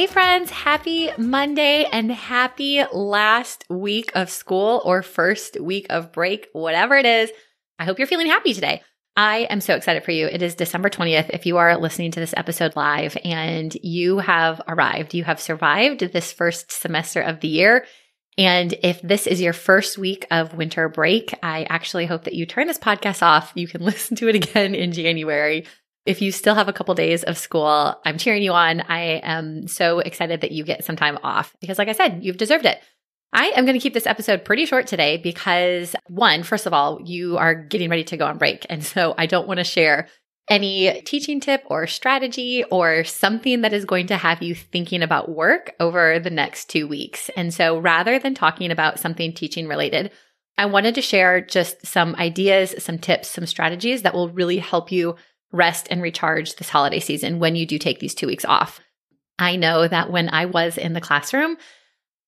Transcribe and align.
Hey, 0.00 0.06
friends, 0.06 0.48
happy 0.48 1.10
Monday 1.18 1.84
and 1.84 2.10
happy 2.10 2.82
last 2.90 3.66
week 3.68 4.10
of 4.14 4.30
school 4.30 4.80
or 4.82 5.02
first 5.02 5.60
week 5.60 5.88
of 5.90 6.10
break, 6.10 6.48
whatever 6.54 6.96
it 6.96 7.04
is. 7.04 7.30
I 7.78 7.84
hope 7.84 7.98
you're 7.98 8.08
feeling 8.08 8.28
happy 8.28 8.54
today. 8.54 8.80
I 9.14 9.40
am 9.50 9.60
so 9.60 9.74
excited 9.74 10.02
for 10.02 10.12
you. 10.12 10.26
It 10.26 10.40
is 10.40 10.54
December 10.54 10.88
20th. 10.88 11.28
If 11.28 11.44
you 11.44 11.58
are 11.58 11.76
listening 11.76 12.12
to 12.12 12.20
this 12.20 12.32
episode 12.34 12.76
live 12.76 13.14
and 13.26 13.74
you 13.82 14.20
have 14.20 14.62
arrived, 14.66 15.12
you 15.12 15.24
have 15.24 15.38
survived 15.38 16.00
this 16.00 16.32
first 16.32 16.72
semester 16.72 17.20
of 17.20 17.40
the 17.40 17.48
year. 17.48 17.84
And 18.38 18.72
if 18.82 19.02
this 19.02 19.26
is 19.26 19.42
your 19.42 19.52
first 19.52 19.98
week 19.98 20.26
of 20.30 20.54
winter 20.54 20.88
break, 20.88 21.34
I 21.42 21.64
actually 21.64 22.06
hope 22.06 22.24
that 22.24 22.32
you 22.32 22.46
turn 22.46 22.68
this 22.68 22.78
podcast 22.78 23.22
off. 23.22 23.52
You 23.54 23.68
can 23.68 23.82
listen 23.84 24.16
to 24.16 24.28
it 24.28 24.34
again 24.34 24.74
in 24.74 24.92
January. 24.92 25.66
If 26.06 26.22
you 26.22 26.32
still 26.32 26.54
have 26.54 26.68
a 26.68 26.72
couple 26.72 26.94
days 26.94 27.22
of 27.24 27.36
school, 27.36 27.94
I'm 28.04 28.18
cheering 28.18 28.42
you 28.42 28.52
on. 28.52 28.80
I 28.80 29.20
am 29.22 29.68
so 29.68 29.98
excited 30.00 30.40
that 30.40 30.52
you 30.52 30.64
get 30.64 30.84
some 30.84 30.96
time 30.96 31.18
off 31.22 31.54
because, 31.60 31.78
like 31.78 31.88
I 31.88 31.92
said, 31.92 32.20
you've 32.22 32.38
deserved 32.38 32.64
it. 32.64 32.80
I 33.32 33.52
am 33.54 33.64
going 33.64 33.78
to 33.78 33.82
keep 33.82 33.94
this 33.94 34.06
episode 34.06 34.44
pretty 34.44 34.66
short 34.66 34.86
today 34.86 35.16
because, 35.16 35.94
one, 36.08 36.42
first 36.42 36.66
of 36.66 36.72
all, 36.72 37.00
you 37.04 37.36
are 37.36 37.54
getting 37.54 37.90
ready 37.90 38.04
to 38.04 38.16
go 38.16 38.26
on 38.26 38.38
break. 38.38 38.66
And 38.68 38.84
so 38.84 39.14
I 39.16 39.26
don't 39.26 39.46
want 39.46 39.58
to 39.58 39.64
share 39.64 40.08
any 40.48 41.00
teaching 41.02 41.38
tip 41.38 41.62
or 41.66 41.86
strategy 41.86 42.64
or 42.64 43.04
something 43.04 43.60
that 43.60 43.72
is 43.72 43.84
going 43.84 44.08
to 44.08 44.16
have 44.16 44.42
you 44.42 44.54
thinking 44.54 45.02
about 45.02 45.28
work 45.28 45.72
over 45.78 46.18
the 46.18 46.30
next 46.30 46.68
two 46.68 46.88
weeks. 46.88 47.30
And 47.36 47.54
so 47.54 47.78
rather 47.78 48.18
than 48.18 48.34
talking 48.34 48.72
about 48.72 48.98
something 48.98 49.32
teaching 49.32 49.68
related, 49.68 50.10
I 50.58 50.66
wanted 50.66 50.96
to 50.96 51.02
share 51.02 51.40
just 51.40 51.86
some 51.86 52.16
ideas, 52.16 52.74
some 52.82 52.98
tips, 52.98 53.28
some 53.28 53.46
strategies 53.46 54.02
that 54.02 54.12
will 54.12 54.28
really 54.28 54.58
help 54.58 54.90
you 54.90 55.14
rest 55.52 55.88
and 55.90 56.02
recharge 56.02 56.56
this 56.56 56.68
holiday 56.68 57.00
season 57.00 57.38
when 57.38 57.56
you 57.56 57.66
do 57.66 57.78
take 57.78 57.98
these 57.98 58.14
two 58.14 58.26
weeks 58.26 58.44
off. 58.44 58.80
I 59.38 59.56
know 59.56 59.88
that 59.88 60.10
when 60.10 60.28
I 60.28 60.46
was 60.46 60.76
in 60.78 60.92
the 60.92 61.00
classroom, 61.00 61.56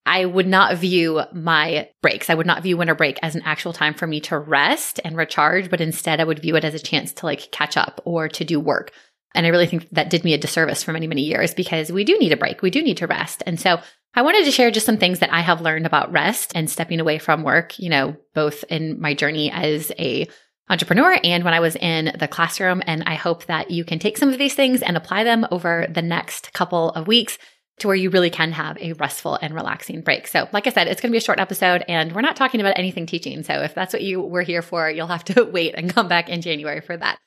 I 0.05 0.25
would 0.25 0.49
not 0.49 0.77
view 0.79 1.23
my 1.33 1.89
breaks. 2.01 2.29
I 2.29 2.35
would 2.35 2.47
not 2.47 2.63
view 2.63 2.77
winter 2.77 2.95
break 2.95 3.19
as 3.23 3.37
an 3.37 3.43
actual 3.45 3.73
time 3.73 3.95
for 3.95 4.07
me 4.07 4.21
to 4.23 4.39
rest 4.39 4.99
and 5.05 5.17
recharge, 5.17 5.71
but 5.71 5.81
instead 5.81 6.21
I 6.21 6.25
would 6.25 6.41
view 6.41 6.57
it 6.57 6.65
as 6.65 6.75
a 6.75 6.81
chance 6.81 7.13
to 7.15 7.27
like 7.27 7.53
catch 7.53 7.77
up 7.77 8.01
or 8.05 8.29
to 8.29 8.45
do 8.45 8.59
work. 8.59 8.93
And 9.35 9.47
I 9.47 9.51
really 9.51 9.67
think 9.67 9.89
that 9.91 10.11
did 10.11 10.25
me 10.25 10.35
a 10.35 10.39
disservice 10.39 10.83
for 10.83 10.93
many, 10.93 11.07
many 11.07 11.23
years 11.23 11.55
because 11.55 11.93
we 11.93 12.05
do 12.05 12.19
need 12.19 12.33
a 12.33 12.37
break. 12.37 12.63
We 12.63 12.71
do 12.71 12.83
need 12.83 12.97
to 12.99 13.07
rest. 13.07 13.43
And 13.47 13.61
so 13.61 13.81
I 14.15 14.23
wanted 14.23 14.45
to 14.45 14.51
share 14.51 14.71
just 14.71 14.85
some 14.85 14.99
things 14.99 15.21
that 15.21 15.33
I 15.33 15.41
have 15.41 15.63
learned 15.63 15.87
about 15.87 16.13
rest 16.13 16.53
and 16.55 16.69
stepping 16.69 17.01
away 17.01 17.19
from 17.19 17.45
work, 17.45 17.79
you 17.79 17.89
know, 17.89 18.17
both 18.35 18.65
in 18.69 19.01
my 19.01 19.15
journey 19.15 19.51
as 19.51 19.91
a 19.99 20.29
entrepreneur 20.69 21.19
and 21.23 21.45
when 21.45 21.55
I 21.55 21.61
was 21.61 21.77
in 21.77 22.17
the 22.19 22.29
classroom. 22.29 22.83
And 22.87 23.03
I 23.07 23.15
hope 23.15 23.47
that 23.47 23.71
you 23.71 23.85
can 23.85 23.99
take 23.99 24.17
some 24.17 24.31
of 24.31 24.39
these 24.39 24.55
things 24.55 24.83
and 24.83 24.97
apply 24.97 25.25
them 25.25 25.47
over 25.51 25.87
the 25.89 26.03
next 26.03 26.53
couple 26.53 26.91
of 26.91 27.07
weeks 27.07 27.39
to 27.79 27.89
where 27.89 27.97
you 27.97 28.11
really 28.11 28.31
can 28.31 28.53
have 28.53 28.79
a 28.79 28.93
restful 28.95 29.39
and 29.41 29.55
relaxing 29.55 30.03
break. 30.03 30.27
So, 30.27 30.49
like 30.53 30.67
I 30.67 30.71
said, 30.71 30.89
it's 30.89 31.01
going 31.01 31.11
to 31.11 31.13
be 31.13 31.19
a 31.19 31.23
short 31.23 31.41
episode 31.41 31.85
and 31.89 32.15
we're 32.15 32.21
not 32.21 32.37
talking 32.37 32.61
about 32.61 32.79
anything 32.79 33.07
teaching. 33.07 33.43
So, 33.43 33.55
if 33.63 33.75
that's 33.75 33.93
what 33.93 34.03
you 34.03 34.21
were 34.21 34.43
here 34.43 34.63
for, 34.63 34.91
you'll 34.91 35.07
have 35.09 35.25
to 35.27 35.45
wait 35.53 35.75
and 35.77 35.93
come 35.93 36.09
back 36.09 36.29
in 36.29 36.43
January 36.43 36.81
for 36.81 36.97
that. 36.97 37.19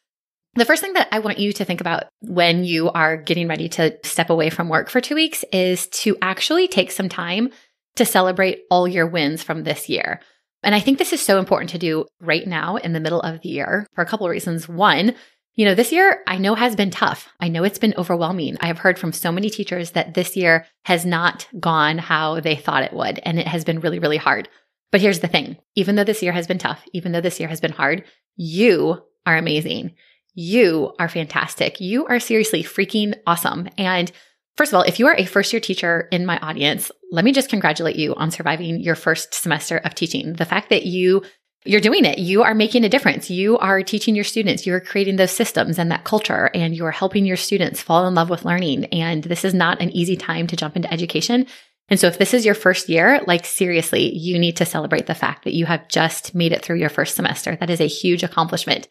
The 0.56 0.66
first 0.66 0.82
thing 0.82 0.94
that 0.94 1.10
I 1.12 1.20
want 1.20 1.40
you 1.40 1.52
to 1.52 1.66
think 1.66 1.82
about 1.82 2.06
when 2.22 2.64
you 2.64 2.90
are 2.90 3.18
getting 3.18 3.50
ready 3.50 3.68
to 3.70 3.98
step 4.04 4.30
away 4.30 4.50
from 4.50 4.70
work 4.70 4.90
for 4.90 5.02
two 5.02 5.16
weeks 5.16 5.44
is 5.52 5.88
to 5.88 6.16
actually 6.22 6.70
take 6.70 6.92
some 6.92 7.10
time 7.10 7.50
to 7.96 8.06
celebrate 8.06 8.62
all 8.72 8.88
your 8.88 9.08
wins 9.08 9.44
from 9.44 9.64
this 9.64 9.90
year. 9.90 10.22
And 10.66 10.76
I 10.76 10.80
think 10.80 10.98
this 10.98 11.14
is 11.14 11.22
so 11.22 11.40
important 11.40 11.70
to 11.70 11.78
do 11.78 12.06
right 12.20 12.46
now 12.46 12.76
in 12.78 12.94
the 12.94 13.00
middle 13.00 13.22
of 13.22 13.42
the 13.42 13.50
year 13.50 13.88
for 13.94 14.02
a 14.02 14.06
couple 14.06 14.26
of 14.26 14.32
reasons. 14.32 14.68
One, 14.68 15.16
you 15.54 15.64
know, 15.64 15.76
this 15.76 15.92
year 15.92 16.24
I 16.28 16.38
know 16.38 16.56
has 16.56 16.76
been 16.76 16.90
tough. 16.90 17.30
I 17.40 17.48
know 17.48 17.64
it's 17.64 17.80
been 17.80 17.94
overwhelming. 17.98 18.58
I 18.60 18.68
have 18.68 18.80
heard 18.80 19.00
from 19.00 19.14
so 19.14 19.32
many 19.32 19.50
teachers 19.50 19.92
that 19.92 20.16
this 20.16 20.36
year 20.36 20.66
has 20.84 21.06
not 21.06 21.48
gone 21.60 21.98
how 21.98 22.40
they 22.42 22.56
thought 22.56 22.84
it 22.84 22.94
would, 22.94 23.20
and 23.24 23.40
it 23.40 23.48
has 23.48 23.64
been 23.64 23.80
really, 23.80 24.00
really 24.00 24.18
hard. 24.18 24.50
But 24.92 25.02
here's 25.02 25.20
the 25.20 25.28
thing 25.28 25.58
even 25.76 25.96
though 25.96 26.04
this 26.04 26.24
year 26.24 26.34
has 26.34 26.48
been 26.48 26.58
tough, 26.58 26.84
even 26.94 27.12
though 27.12 27.22
this 27.22 27.40
year 27.40 27.50
has 27.50 27.62
been 27.62 27.72
hard, 27.72 28.04
you 28.36 29.02
are 29.26 29.38
amazing. 29.38 29.96
You 30.34 30.94
are 31.00 31.08
fantastic. 31.08 31.80
You 31.80 32.06
are 32.08 32.20
seriously 32.20 32.64
freaking 32.64 33.16
awesome. 33.26 33.70
And 33.78 34.12
First 34.58 34.72
of 34.72 34.78
all, 34.78 34.84
if 34.84 35.00
you 35.00 35.08
are 35.08 35.16
a 35.16 35.26
first 35.26 35.52
year 35.52 35.60
teacher 35.60 36.08
in 36.12 36.26
my 36.26 36.38
audience, 36.40 36.92
let 37.12 37.26
me 37.26 37.34
just 37.34 37.50
congratulate 37.50 37.98
you 37.98 38.16
on 38.16 38.32
surviving 38.32 38.80
your 38.80 38.96
first 38.96 39.34
semester 39.34 39.78
of 39.78 39.96
teaching. 39.96 40.34
The 40.34 40.46
fact 40.46 40.70
that 40.70 40.86
you 40.86 41.24
you're 41.68 41.82
doing 41.82 42.06
it. 42.06 42.20
You 42.20 42.44
are 42.44 42.54
making 42.54 42.84
a 42.84 42.90
difference. 42.90 43.32
You 43.32 43.58
are 43.58 43.82
teaching 43.82 44.14
your 44.14 44.24
students. 44.24 44.68
You're 44.68 44.80
creating 44.80 45.16
those 45.16 45.32
systems 45.32 45.80
and 45.80 45.92
that 45.92 46.04
culture 46.04 46.52
and 46.54 46.76
you're 46.76 46.92
helping 46.92 47.26
your 47.26 47.38
students 47.38 47.82
fall 47.82 48.08
in 48.08 48.14
love 48.14 48.30
with 48.30 48.46
learning. 48.46 48.86
And 48.86 49.24
this 49.24 49.44
is 49.44 49.56
not 49.56 49.82
an 49.82 49.90
easy 49.90 50.16
time 50.16 50.46
to 50.48 50.56
jump 50.56 50.76
into 50.76 50.94
education. 50.94 51.48
And 51.90 52.00
so 52.00 52.08
if 52.08 52.18
this 52.18 52.34
is 52.34 52.46
your 52.46 52.56
first 52.56 52.88
year, 52.88 53.22
like 53.28 53.46
seriously, 53.46 54.16
you 54.16 54.40
need 54.40 54.58
to 54.58 54.66
celebrate 54.66 55.08
the 55.08 55.16
fact 55.16 55.44
that 55.44 55.54
you 55.54 55.66
have 55.66 55.88
just 55.88 56.36
made 56.36 56.52
it 56.52 56.64
through 56.64 56.78
your 56.78 56.90
first 56.90 57.16
semester. 57.16 57.56
That 57.56 57.70
is 57.70 57.82
a 57.82 57.88
huge 57.88 58.24
accomplishment. 58.24 58.88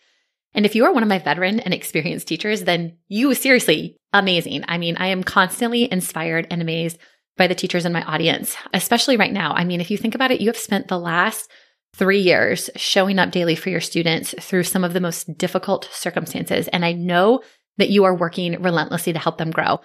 And 0.55 0.65
if 0.65 0.75
you 0.75 0.85
are 0.85 0.93
one 0.93 1.03
of 1.03 1.09
my 1.09 1.19
veteran 1.19 1.61
and 1.61 1.75
experienced 1.75 2.29
teachers, 2.29 2.65
then 2.65 2.97
you 3.09 3.35
seriously 3.35 3.97
amazing. 4.13 4.65
I 4.69 4.79
mean, 4.79 4.97
I 4.97 5.09
am 5.09 5.25
constantly 5.25 5.91
inspired 5.91 6.47
and 6.51 6.63
amazed 6.63 6.99
by 7.37 7.49
the 7.49 7.55
teachers 7.55 7.85
in 7.85 7.93
my 7.93 8.03
audience, 8.05 8.57
especially 8.73 9.17
right 9.17 9.33
now. 9.33 9.53
I 9.53 9.65
mean, 9.65 9.81
if 9.81 9.91
you 9.91 9.99
think 9.99 10.15
about 10.15 10.31
it, 10.31 10.41
you 10.41 10.49
have 10.49 10.57
spent 10.57 10.89
the 10.89 10.99
last 10.99 11.51
three 11.95 12.21
years 12.21 12.71
showing 12.77 13.19
up 13.19 13.31
daily 13.31 13.57
for 13.57 13.71
your 13.71 13.81
students 13.81 14.35
through 14.41 14.65
some 14.65 14.85
of 14.85 14.93
the 14.93 15.01
most 15.01 15.37
difficult 15.37 15.89
circumstances. 15.93 16.69
And 16.69 16.85
I 16.85 16.93
know 16.93 17.43
that 17.79 17.91
you 17.91 18.05
are 18.05 18.15
working 18.15 18.61
relentlessly 18.63 19.13
to 19.13 19.19
help 19.19 19.39
them 19.39 19.51
grow. 19.51 19.81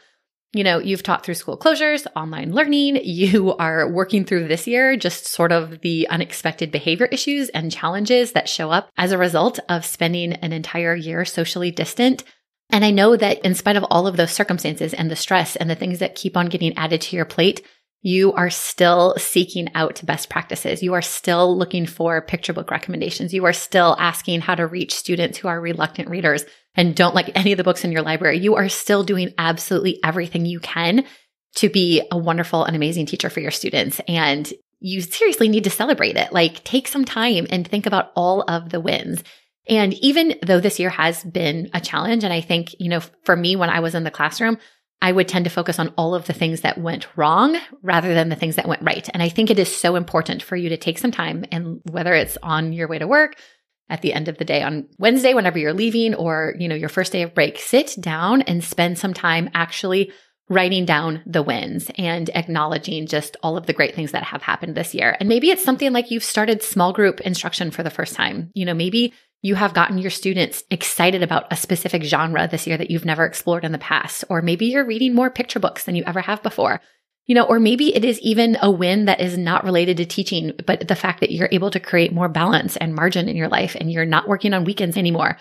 You 0.53 0.63
know, 0.63 0.79
you've 0.79 1.03
taught 1.03 1.23
through 1.23 1.35
school 1.35 1.57
closures, 1.57 2.07
online 2.15 2.53
learning. 2.53 2.99
You 3.19 3.55
are 3.57 3.91
working 3.91 4.23
through 4.23 4.47
this 4.47 4.65
year 4.65 4.95
just 4.95 5.27
sort 5.27 5.51
of 5.51 5.81
the 5.81 6.07
unexpected 6.09 6.71
behavior 6.71 7.07
issues 7.07 7.49
and 7.49 7.71
challenges 7.71 8.31
that 8.31 8.47
show 8.47 8.71
up 8.71 8.89
as 8.97 9.11
a 9.11 9.17
result 9.17 9.59
of 9.67 9.85
spending 9.85 10.33
an 10.33 10.53
entire 10.53 10.95
year 10.95 11.25
socially 11.25 11.69
distant. 11.69 12.23
And 12.71 12.85
I 12.85 12.91
know 12.91 13.17
that 13.17 13.39
in 13.39 13.55
spite 13.55 13.75
of 13.75 13.85
all 13.89 14.07
of 14.07 14.15
those 14.15 14.31
circumstances 14.31 14.93
and 14.93 15.11
the 15.11 15.15
stress 15.15 15.55
and 15.55 15.69
the 15.69 15.75
things 15.75 15.99
that 15.99 16.15
keep 16.15 16.37
on 16.37 16.47
getting 16.47 16.77
added 16.77 17.01
to 17.01 17.15
your 17.15 17.25
plate, 17.25 17.65
you 18.01 18.31
are 18.33 18.49
still 18.49 19.15
seeking 19.17 19.69
out 19.75 20.01
best 20.05 20.29
practices. 20.29 20.81
You 20.81 20.93
are 20.93 21.01
still 21.01 21.57
looking 21.57 21.85
for 21.85 22.21
picture 22.21 22.53
book 22.53 22.71
recommendations. 22.71 23.33
You 23.33 23.45
are 23.45 23.53
still 23.53 23.95
asking 23.99 24.41
how 24.41 24.55
to 24.55 24.67
reach 24.67 24.95
students 24.95 25.37
who 25.37 25.47
are 25.47 25.59
reluctant 25.59 26.09
readers 26.09 26.45
and 26.79 26.95
don't 26.95 27.13
like 27.13 27.29
any 27.35 27.51
of 27.51 27.57
the 27.57 27.63
books 27.65 27.83
in 27.83 27.91
your 27.91 28.03
library. 28.03 28.39
You 28.39 28.55
are 28.55 28.69
still 28.69 29.03
doing 29.03 29.33
absolutely 29.37 29.99
everything 30.01 30.45
you 30.45 30.61
can 30.61 31.03
to 31.55 31.67
be 31.67 32.01
a 32.09 32.17
wonderful 32.17 32.63
and 32.63 32.73
amazing 32.73 33.05
teacher 33.05 33.29
for 33.29 33.41
your 33.41 33.51
students. 33.51 33.99
And 34.07 34.49
you 34.79 35.01
seriously 35.01 35.49
need 35.49 35.65
to 35.65 35.69
celebrate 35.69 36.15
it. 36.15 36.31
Like 36.31 36.63
take 36.63 36.87
some 36.87 37.03
time 37.03 37.47
and 37.49 37.67
think 37.67 37.85
about 37.85 38.13
all 38.15 38.43
of 38.47 38.69
the 38.69 38.79
wins. 38.79 39.25
And 39.67 39.93
even 39.95 40.35
though 40.41 40.61
this 40.61 40.79
year 40.79 40.89
has 40.89 41.21
been 41.21 41.69
a 41.73 41.81
challenge, 41.81 42.23
and 42.23 42.31
I 42.31 42.39
think, 42.39 42.73
you 42.79 42.87
know, 42.87 43.01
for 43.25 43.35
me, 43.35 43.57
when 43.57 43.69
I 43.69 43.81
was 43.81 43.93
in 43.93 44.05
the 44.05 44.09
classroom, 44.09 44.57
I 45.01 45.11
would 45.11 45.27
tend 45.27 45.45
to 45.45 45.51
focus 45.51 45.79
on 45.79 45.93
all 45.97 46.15
of 46.15 46.27
the 46.27 46.33
things 46.33 46.61
that 46.61 46.77
went 46.77 47.07
wrong 47.17 47.57
rather 47.83 48.13
than 48.13 48.29
the 48.29 48.37
things 48.37 48.55
that 48.55 48.69
went 48.69 48.83
right. 48.83 49.07
And 49.13 49.21
I 49.21 49.27
think 49.27 49.49
it 49.49 49.59
is 49.59 49.75
so 49.75 49.97
important 49.97 50.41
for 50.43 50.55
you 50.55 50.69
to 50.69 50.77
take 50.77 50.97
some 50.97 51.11
time 51.11 51.43
and 51.51 51.81
whether 51.91 52.13
it's 52.13 52.37
on 52.41 52.71
your 52.71 52.87
way 52.87 52.99
to 52.99 53.07
work, 53.07 53.35
at 53.89 54.01
the 54.01 54.13
end 54.13 54.27
of 54.27 54.37
the 54.37 54.45
day 54.45 54.61
on 54.61 54.87
Wednesday, 54.97 55.33
whenever 55.33 55.57
you're 55.57 55.73
leaving 55.73 56.13
or, 56.15 56.55
you 56.59 56.67
know, 56.67 56.75
your 56.75 56.89
first 56.89 57.11
day 57.11 57.23
of 57.23 57.33
break, 57.33 57.57
sit 57.57 57.95
down 57.99 58.41
and 58.43 58.63
spend 58.63 58.97
some 58.97 59.13
time 59.13 59.49
actually 59.53 60.11
writing 60.49 60.83
down 60.83 61.21
the 61.25 61.43
wins 61.43 61.91
and 61.97 62.29
acknowledging 62.33 63.05
just 63.05 63.37
all 63.43 63.55
of 63.55 63.67
the 63.67 63.73
great 63.73 63.95
things 63.95 64.11
that 64.11 64.23
have 64.23 64.41
happened 64.41 64.75
this 64.75 64.95
year. 64.95 65.15
And 65.19 65.29
maybe 65.29 65.51
it's 65.51 65.63
something 65.63 65.93
like 65.93 66.09
you've 66.09 66.23
started 66.23 66.63
small 66.63 66.91
group 66.91 67.21
instruction 67.21 67.69
for 67.71 67.83
the 67.83 67.91
first 67.91 68.15
time. 68.15 68.49
You 68.55 68.65
know, 68.65 68.73
maybe 68.73 69.13
you 69.41 69.55
have 69.55 69.73
gotten 69.73 69.99
your 69.99 70.11
students 70.11 70.63
excited 70.69 71.23
about 71.23 71.51
a 71.51 71.55
specific 71.55 72.03
genre 72.03 72.47
this 72.47 72.67
year 72.67 72.77
that 72.77 72.91
you've 72.91 73.05
never 73.05 73.25
explored 73.25 73.63
in 73.63 73.71
the 73.71 73.77
past. 73.77 74.25
Or 74.29 74.41
maybe 74.41 74.65
you're 74.65 74.85
reading 74.85 75.13
more 75.13 75.29
picture 75.29 75.59
books 75.59 75.83
than 75.83 75.95
you 75.95 76.03
ever 76.05 76.19
have 76.19 76.43
before. 76.43 76.81
You 77.29 77.35
know, 77.35 77.43
or 77.43 77.59
maybe 77.59 77.95
it 77.95 78.03
is 78.03 78.19
even 78.21 78.57
a 78.59 78.71
win 78.71 79.05
that 79.05 79.21
is 79.21 79.37
not 79.37 79.63
related 79.63 79.97
to 79.97 80.05
teaching, 80.07 80.53
but 80.65 80.87
the 80.87 80.95
fact 80.95 81.19
that 81.19 81.31
you're 81.31 81.47
able 81.51 81.69
to 81.69 81.79
create 81.79 82.11
more 82.11 82.27
balance 82.27 82.75
and 82.75 82.95
margin 82.95 83.29
in 83.29 83.35
your 83.35 83.49
life 83.49 83.75
and 83.79 83.91
you're 83.91 84.03
not 84.03 84.27
working 84.27 84.51
on 84.51 84.63
weekends 84.63 84.97
anymore. 84.97 85.37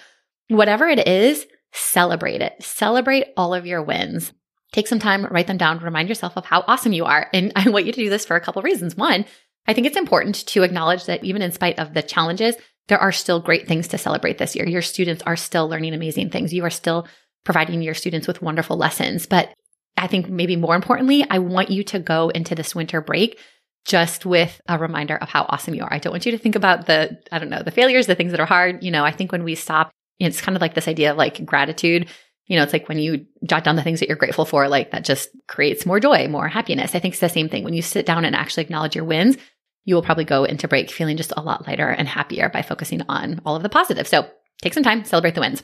Whatever 0.51 0.87
it 0.87 1.09
is, 1.09 1.47
celebrate 1.73 2.43
it. 2.43 2.63
Celebrate 2.63 3.29
all 3.39 3.55
of 3.55 3.65
your 3.65 3.83
wins. 3.83 4.35
Take 4.71 4.87
some 4.87 4.99
time, 4.99 5.25
write 5.31 5.47
them 5.47 5.57
down, 5.57 5.79
remind 5.79 6.11
yourself 6.11 6.37
of 6.37 6.45
how 6.45 6.63
awesome 6.67 6.93
you 6.93 7.07
are. 7.07 7.31
And 7.33 7.53
I 7.57 7.71
want 7.71 7.87
you 7.87 7.93
to 7.93 8.05
do 8.05 8.11
this 8.11 8.27
for 8.27 8.37
a 8.37 8.41
couple 8.43 8.61
of 8.61 8.67
reasons. 8.67 8.95
One, 8.95 9.25
I 9.67 9.73
think 9.73 9.87
it's 9.87 9.97
important 9.97 10.47
to 10.49 10.65
acknowledge 10.65 11.07
that 11.07 11.25
even 11.25 11.41
in 11.41 11.53
spite 11.53 11.79
of 11.79 11.95
the 11.95 12.03
challenges, 12.03 12.55
there 12.89 12.99
are 12.99 13.13
still 13.13 13.41
great 13.41 13.67
things 13.67 13.89
to 13.89 13.99
celebrate 13.99 14.37
this 14.37 14.55
year. 14.55 14.69
Your 14.69 14.83
students 14.83 15.23
are 15.23 15.37
still 15.37 15.67
learning 15.67 15.95
amazing 15.95 16.29
things. 16.29 16.53
You 16.53 16.67
are 16.67 16.71
still 16.71 17.09
providing 17.45 17.81
your 17.81 17.95
students 17.95 18.27
with 18.27 18.43
wonderful 18.43 18.77
lessons. 18.77 19.25
But 19.25 19.55
I 19.99 20.07
think 20.07 20.29
maybe 20.29 20.57
more 20.57 20.75
importantly, 20.75 21.25
I 21.29 21.39
want 21.39 21.71
you 21.71 21.83
to 21.85 21.99
go 21.99 22.29
into 22.31 22.55
this 22.55 22.75
winter 22.75 23.01
break 23.01 23.39
just 23.85 24.27
with 24.27 24.61
a 24.69 24.79
reminder 24.79 25.17
of 25.17 25.29
how 25.29 25.47
awesome 25.49 25.75
you 25.75 25.83
are. 25.83 25.93
I 25.93 25.99
don't 25.99 26.13
want 26.13 26.27
you 26.27 26.33
to 26.33 26.39
think 26.39 26.57
about 26.57 26.87
the, 26.87 27.19
I 27.33 27.39
don't 27.39 27.49
know, 27.49 27.63
the 27.63 27.71
failures, 27.71 28.07
the 28.07 28.15
things 28.15 28.33
that 28.33 28.41
are 28.41 28.47
hard. 28.47 28.83
You 28.83 28.91
know, 28.91 29.05
I 29.05 29.13
think 29.13 29.33
when 29.33 29.45
we 29.45 29.55
stop, 29.55 29.91
it's 30.19 30.41
kind 30.41 30.57
of 30.57 30.61
like 30.61 30.75
this 30.75 30.89
idea 30.89 31.13
of 31.13 31.17
like 31.17 31.45
gratitude. 31.45 32.09
You 32.47 32.57
know, 32.57 32.63
it's 32.63 32.73
like 32.73 32.89
when 32.89 32.99
you 32.99 33.27
jot 33.45 33.65
down 33.65 33.77
the 33.77 33.83
things 33.83 34.01
that 34.01 34.09
you're 34.09 34.17
grateful 34.17 34.45
for, 34.45 34.69
like 34.69 34.91
that 34.91 35.05
just 35.05 35.31
creates 35.47 35.87
more 35.87 36.01
joy, 36.01 36.29
more 36.29 36.49
happiness. 36.49 36.95
I 36.95 36.99
think 36.99 37.15
it's 37.15 37.21
the 37.21 37.29
same 37.29 37.49
thing. 37.49 37.65
When 37.65 37.75
you 37.75 37.83
sit 37.83 38.07
down 38.07 38.25
and 38.25 38.35
actually 38.35 38.65
acknowledge 38.65 38.97
your 38.97 39.05
wins, 39.05 39.37
you 39.85 39.95
will 39.95 40.03
probably 40.03 40.25
go 40.25 40.45
into 40.45 40.69
break 40.69 40.91
feeling 40.91 41.17
just 41.17 41.33
a 41.37 41.43
lot 41.43 41.67
lighter 41.67 41.89
and 41.89 42.07
happier 42.07 42.49
by 42.51 42.63
focusing 42.63 43.03
on 43.09 43.41
all 43.47 43.57
of 43.57 43.63
the 43.63 43.69
positive. 43.69 44.07
So 44.07 44.29
take 44.61 44.75
some 44.75 44.83
time, 44.83 45.05
celebrate 45.05 45.35
the 45.35 45.41
wins. 45.41 45.63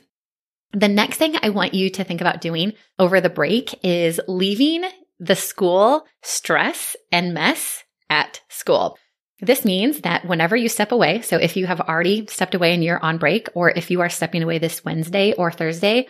The 0.75 0.89
next 0.89 1.19
thing 1.19 1.37
I 1.41 1.51
want 1.51 1.73
you 1.73 1.89
to 1.91 2.05
think 2.05 2.21
about 2.21 2.41
doing 2.41 2.73
over 2.99 3.21
the 3.21 3.31
break 3.31 3.79
is 3.85 4.21
leaving 4.27 4.85
the 5.21 5.37
school 5.37 6.05
stress 6.23 6.97
and 7.13 7.33
mess 7.33 7.85
at 8.11 8.41
school. 8.49 8.99
This 9.41 9.65
means 9.65 10.01
that 10.01 10.25
whenever 10.25 10.57
you 10.57 10.69
step 10.69 10.91
away, 10.91 11.23
so 11.23 11.37
if 11.37 11.57
you 11.57 11.67
have 11.67 11.81
already 11.81 12.27
stepped 12.27 12.55
away 12.55 12.75
and 12.75 12.83
you're 12.83 13.03
on 13.03 13.19
break, 13.19 13.49
or 13.55 13.71
if 13.71 13.91
you 13.91 14.01
are 14.01 14.09
stepping 14.09 14.43
away 14.43 14.59
this 14.59 14.85
Wednesday 14.85 15.33
or 15.35 15.53
Thursday, 15.53 16.09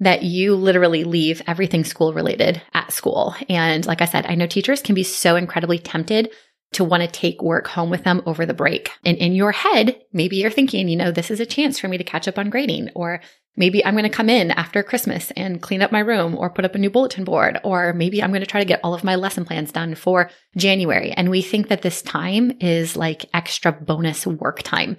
that 0.00 0.22
you 0.22 0.56
literally 0.56 1.04
leave 1.04 1.42
everything 1.46 1.84
school 1.84 2.12
related 2.12 2.60
at 2.74 2.92
school. 2.92 3.34
And 3.48 3.86
like 3.86 4.02
I 4.02 4.06
said, 4.06 4.26
I 4.26 4.34
know 4.34 4.46
teachers 4.46 4.82
can 4.82 4.94
be 4.94 5.04
so 5.04 5.36
incredibly 5.36 5.78
tempted 5.78 6.30
to 6.72 6.84
want 6.84 7.02
to 7.02 7.08
take 7.08 7.42
work 7.42 7.66
home 7.66 7.90
with 7.90 8.04
them 8.04 8.22
over 8.26 8.46
the 8.46 8.54
break. 8.54 8.90
And 9.04 9.16
in 9.18 9.34
your 9.34 9.52
head, 9.52 10.00
maybe 10.12 10.36
you're 10.36 10.50
thinking, 10.50 10.88
you 10.88 10.96
know, 10.96 11.10
this 11.10 11.30
is 11.30 11.40
a 11.40 11.46
chance 11.46 11.78
for 11.78 11.88
me 11.88 11.98
to 11.98 12.04
catch 12.04 12.28
up 12.28 12.38
on 12.38 12.48
grading, 12.48 12.90
or 12.94 13.20
maybe 13.56 13.84
I'm 13.84 13.94
going 13.94 14.04
to 14.04 14.10
come 14.10 14.28
in 14.28 14.50
after 14.52 14.82
Christmas 14.82 15.30
and 15.32 15.60
clean 15.60 15.82
up 15.82 15.92
my 15.92 16.00
room 16.00 16.36
or 16.36 16.50
put 16.50 16.64
up 16.64 16.74
a 16.74 16.78
new 16.78 16.90
bulletin 16.90 17.24
board, 17.24 17.58
or 17.64 17.92
maybe 17.92 18.22
I'm 18.22 18.30
going 18.30 18.40
to 18.40 18.46
try 18.46 18.60
to 18.60 18.66
get 18.66 18.80
all 18.82 18.94
of 18.94 19.04
my 19.04 19.16
lesson 19.16 19.44
plans 19.44 19.72
done 19.72 19.94
for 19.94 20.30
January. 20.56 21.12
And 21.12 21.30
we 21.30 21.42
think 21.42 21.68
that 21.68 21.82
this 21.82 22.02
time 22.02 22.52
is 22.60 22.96
like 22.96 23.26
extra 23.34 23.72
bonus 23.72 24.26
work 24.26 24.62
time. 24.62 24.96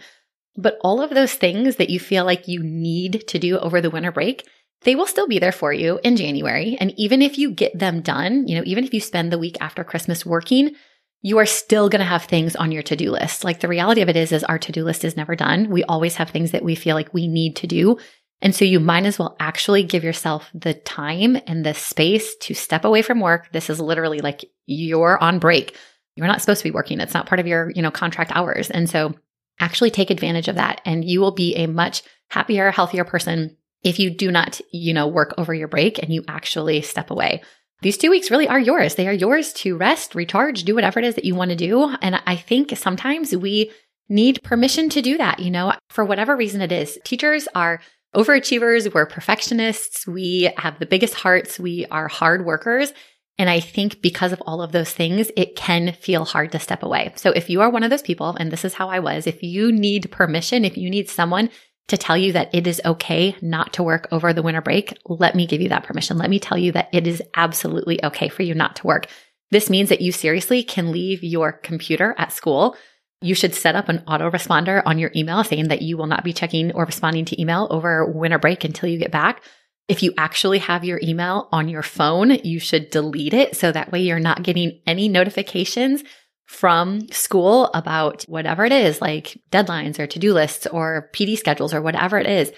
But 0.55 0.77
all 0.81 1.01
of 1.01 1.11
those 1.11 1.33
things 1.33 1.77
that 1.77 1.89
you 1.89 1.99
feel 1.99 2.25
like 2.25 2.47
you 2.47 2.61
need 2.61 3.23
to 3.27 3.39
do 3.39 3.57
over 3.57 3.79
the 3.79 3.89
winter 3.89 4.11
break, 4.11 4.45
they 4.81 4.95
will 4.95 5.07
still 5.07 5.27
be 5.27 5.39
there 5.39 5.51
for 5.51 5.71
you 5.71 5.99
in 6.03 6.17
January. 6.17 6.75
And 6.79 6.93
even 6.97 7.21
if 7.21 7.37
you 7.37 7.51
get 7.51 7.77
them 7.77 8.01
done, 8.01 8.47
you 8.47 8.55
know, 8.55 8.63
even 8.65 8.83
if 8.83 8.93
you 8.93 8.99
spend 8.99 9.31
the 9.31 9.37
week 9.37 9.57
after 9.61 9.83
Christmas 9.83 10.25
working, 10.25 10.75
you 11.21 11.37
are 11.37 11.45
still 11.45 11.87
going 11.87 11.99
to 11.99 12.05
have 12.05 12.23
things 12.23 12.55
on 12.55 12.71
your 12.71 12.81
to-do 12.81 13.11
list. 13.11 13.43
Like 13.43 13.59
the 13.59 13.67
reality 13.67 14.01
of 14.01 14.09
it 14.09 14.15
is, 14.15 14.31
is 14.31 14.43
our 14.43 14.57
to-do 14.57 14.83
list 14.83 15.05
is 15.05 15.15
never 15.15 15.35
done. 15.35 15.69
We 15.69 15.83
always 15.83 16.15
have 16.15 16.31
things 16.31 16.51
that 16.51 16.63
we 16.63 16.75
feel 16.75 16.95
like 16.95 17.13
we 17.13 17.27
need 17.27 17.55
to 17.57 17.67
do. 17.67 17.97
And 18.41 18.55
so 18.55 18.65
you 18.65 18.79
might 18.79 19.05
as 19.05 19.19
well 19.19 19.35
actually 19.39 19.83
give 19.83 20.03
yourself 20.03 20.49
the 20.53 20.73
time 20.73 21.37
and 21.47 21.65
the 21.65 21.73
space 21.73 22.35
to 22.41 22.53
step 22.53 22.85
away 22.85 23.01
from 23.01 23.19
work. 23.19 23.51
This 23.51 23.69
is 23.69 23.79
literally 23.79 24.19
like 24.19 24.45
you're 24.65 25.21
on 25.21 25.39
break. 25.39 25.75
You're 26.15 26.27
not 26.27 26.41
supposed 26.41 26.61
to 26.61 26.69
be 26.69 26.73
working. 26.73 26.99
It's 26.99 27.13
not 27.13 27.27
part 27.27 27.39
of 27.39 27.47
your, 27.47 27.69
you 27.71 27.81
know, 27.81 27.91
contract 27.91 28.31
hours. 28.33 28.69
And 28.69 28.89
so 28.89 29.13
actually 29.59 29.91
take 29.91 30.09
advantage 30.09 30.47
of 30.47 30.55
that 30.55 30.81
and 30.85 31.05
you 31.05 31.21
will 31.21 31.31
be 31.31 31.55
a 31.55 31.67
much 31.67 32.01
happier, 32.29 32.71
healthier 32.71 33.03
person 33.05 33.57
if 33.83 33.99
you 33.99 34.09
do 34.09 34.31
not, 34.31 34.59
you 34.71 34.93
know, 34.93 35.07
work 35.07 35.33
over 35.37 35.53
your 35.53 35.67
break 35.67 35.99
and 35.99 36.13
you 36.13 36.23
actually 36.27 36.81
step 36.81 37.11
away 37.11 37.41
these 37.81 37.97
two 37.97 38.09
weeks 38.09 38.29
really 38.29 38.47
are 38.47 38.59
yours. 38.59 38.95
They 38.95 39.07
are 39.07 39.13
yours 39.13 39.53
to 39.53 39.75
rest, 39.75 40.15
recharge, 40.15 40.63
do 40.63 40.75
whatever 40.75 40.99
it 40.99 41.05
is 41.05 41.15
that 41.15 41.25
you 41.25 41.35
want 41.35 41.49
to 41.49 41.57
do. 41.57 41.93
And 42.01 42.21
I 42.25 42.35
think 42.35 42.77
sometimes 42.77 43.35
we 43.35 43.71
need 44.07 44.43
permission 44.43 44.89
to 44.89 45.01
do 45.01 45.17
that, 45.17 45.39
you 45.39 45.49
know, 45.49 45.73
for 45.89 46.05
whatever 46.05 46.35
reason 46.35 46.61
it 46.61 46.71
is. 46.71 46.99
Teachers 47.03 47.47
are 47.55 47.81
overachievers, 48.15 48.93
we're 48.93 49.05
perfectionists, 49.05 50.05
we 50.05 50.51
have 50.57 50.79
the 50.79 50.85
biggest 50.85 51.13
hearts, 51.13 51.59
we 51.59 51.85
are 51.87 52.07
hard 52.07 52.45
workers. 52.45 52.93
And 53.37 53.49
I 53.49 53.59
think 53.59 54.01
because 54.01 54.33
of 54.33 54.41
all 54.45 54.61
of 54.61 54.71
those 54.71 54.91
things, 54.91 55.31
it 55.35 55.55
can 55.55 55.93
feel 55.93 56.25
hard 56.25 56.51
to 56.51 56.59
step 56.59 56.83
away. 56.83 57.11
So 57.15 57.31
if 57.31 57.49
you 57.49 57.61
are 57.61 57.69
one 57.69 57.83
of 57.83 57.89
those 57.89 58.01
people, 58.01 58.35
and 58.39 58.51
this 58.51 58.65
is 58.65 58.73
how 58.73 58.89
I 58.89 58.99
was, 58.99 59.25
if 59.25 59.41
you 59.41 59.71
need 59.71 60.11
permission, 60.11 60.65
if 60.65 60.77
you 60.77 60.89
need 60.89 61.09
someone 61.09 61.49
to 61.87 61.97
tell 61.97 62.17
you 62.17 62.33
that 62.33 62.53
it 62.53 62.67
is 62.67 62.81
okay 62.85 63.35
not 63.41 63.73
to 63.73 63.83
work 63.83 64.07
over 64.11 64.31
the 64.31 64.43
winter 64.43 64.61
break, 64.61 64.95
let 65.05 65.33
me 65.33 65.47
give 65.47 65.61
you 65.61 65.69
that 65.69 65.83
permission. 65.83 66.17
Let 66.17 66.29
me 66.29 66.39
tell 66.39 66.57
you 66.57 66.71
that 66.73 66.89
it 66.93 67.07
is 67.07 67.23
absolutely 67.35 68.03
okay 68.05 68.29
for 68.29 68.43
you 68.43 68.53
not 68.53 68.75
to 68.77 68.87
work. 68.87 69.07
This 69.49 69.69
means 69.69 69.89
that 69.89 70.01
you 70.01 70.11
seriously 70.11 70.63
can 70.63 70.91
leave 70.91 71.23
your 71.23 71.51
computer 71.51 72.15
at 72.17 72.31
school. 72.31 72.75
You 73.21 73.35
should 73.35 73.53
set 73.53 73.75
up 73.75 73.87
an 73.87 73.99
autoresponder 74.07 74.81
on 74.85 74.97
your 74.97 75.11
email 75.15 75.43
saying 75.43 75.67
that 75.67 75.83
you 75.83 75.95
will 75.95 76.07
not 76.07 76.23
be 76.23 76.33
checking 76.33 76.71
or 76.71 76.85
responding 76.85 77.25
to 77.25 77.39
email 77.39 77.67
over 77.69 78.05
winter 78.05 78.39
break 78.39 78.63
until 78.63 78.89
you 78.89 78.97
get 78.97 79.11
back. 79.11 79.43
If 79.87 80.01
you 80.01 80.13
actually 80.17 80.59
have 80.59 80.83
your 80.83 80.99
email 81.03 81.47
on 81.51 81.69
your 81.69 81.83
phone, 81.83 82.31
you 82.43 82.59
should 82.59 82.89
delete 82.89 83.33
it 83.33 83.55
so 83.55 83.71
that 83.71 83.91
way 83.91 84.01
you're 84.01 84.19
not 84.19 84.43
getting 84.43 84.81
any 84.87 85.07
notifications 85.07 86.03
from 86.45 87.07
school 87.11 87.69
about 87.73 88.23
whatever 88.23 88.65
it 88.65 88.71
is, 88.71 88.99
like 89.01 89.39
deadlines 89.51 89.99
or 89.99 90.07
to 90.07 90.19
do 90.19 90.33
lists 90.33 90.67
or 90.67 91.09
PD 91.13 91.37
schedules 91.37 91.73
or 91.73 91.81
whatever 91.81 92.17
it 92.17 92.27
is. 92.27 92.51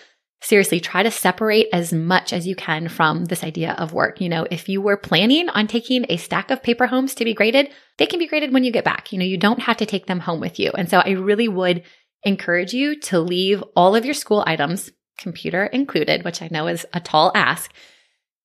Seriously, 0.44 0.82
try 0.82 1.04
to 1.04 1.10
separate 1.10 1.68
as 1.72 1.94
much 1.94 2.34
as 2.34 2.46
you 2.46 2.54
can 2.54 2.90
from 2.90 3.24
this 3.26 3.46
idea 3.46 3.76
of 3.78 3.94
work. 3.94 4.20
You 4.20 4.28
know, 4.28 4.46
if 4.52 4.68
you 4.68 4.82
were 4.82 4.98
planning 4.98 5.48
on 5.48 5.68
taking 5.68 6.06
a 6.10 6.18
stack 6.18 6.52
of 6.52 6.62
paper 6.62 6.86
homes 6.86 7.16
to 7.16 7.24
be 7.24 7.34
graded, 7.34 7.70
they 7.98 8.06
can 8.06 8.20
be 8.20 8.28
graded 8.28 8.52
when 8.52 8.66
you 8.66 8.72
get 8.72 8.84
back. 8.84 9.14
You 9.14 9.20
know, 9.20 9.26
you 9.26 9.38
don't 9.38 9.62
have 9.62 9.78
to 9.78 9.86
take 9.86 10.08
them 10.08 10.20
home 10.20 10.42
with 10.42 10.60
you. 10.60 10.72
And 10.72 10.90
so 10.90 11.00
I 11.00 11.12
really 11.12 11.48
would 11.48 11.84
encourage 12.24 12.74
you 12.74 13.00
to 13.00 13.22
leave 13.22 13.64
all 13.74 13.96
of 13.96 14.04
your 14.04 14.14
school 14.14 14.44
items, 14.46 14.92
computer 15.18 15.66
included, 15.68 16.26
which 16.26 16.42
I 16.42 16.50
know 16.52 16.68
is 16.68 16.86
a 16.92 17.00
tall 17.00 17.32
ask, 17.34 17.72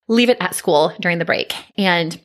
leave 0.07 0.29
it 0.29 0.37
at 0.39 0.55
school 0.55 0.93
during 1.01 1.19
the 1.19 1.25
break. 1.25 1.53
And 1.77 2.17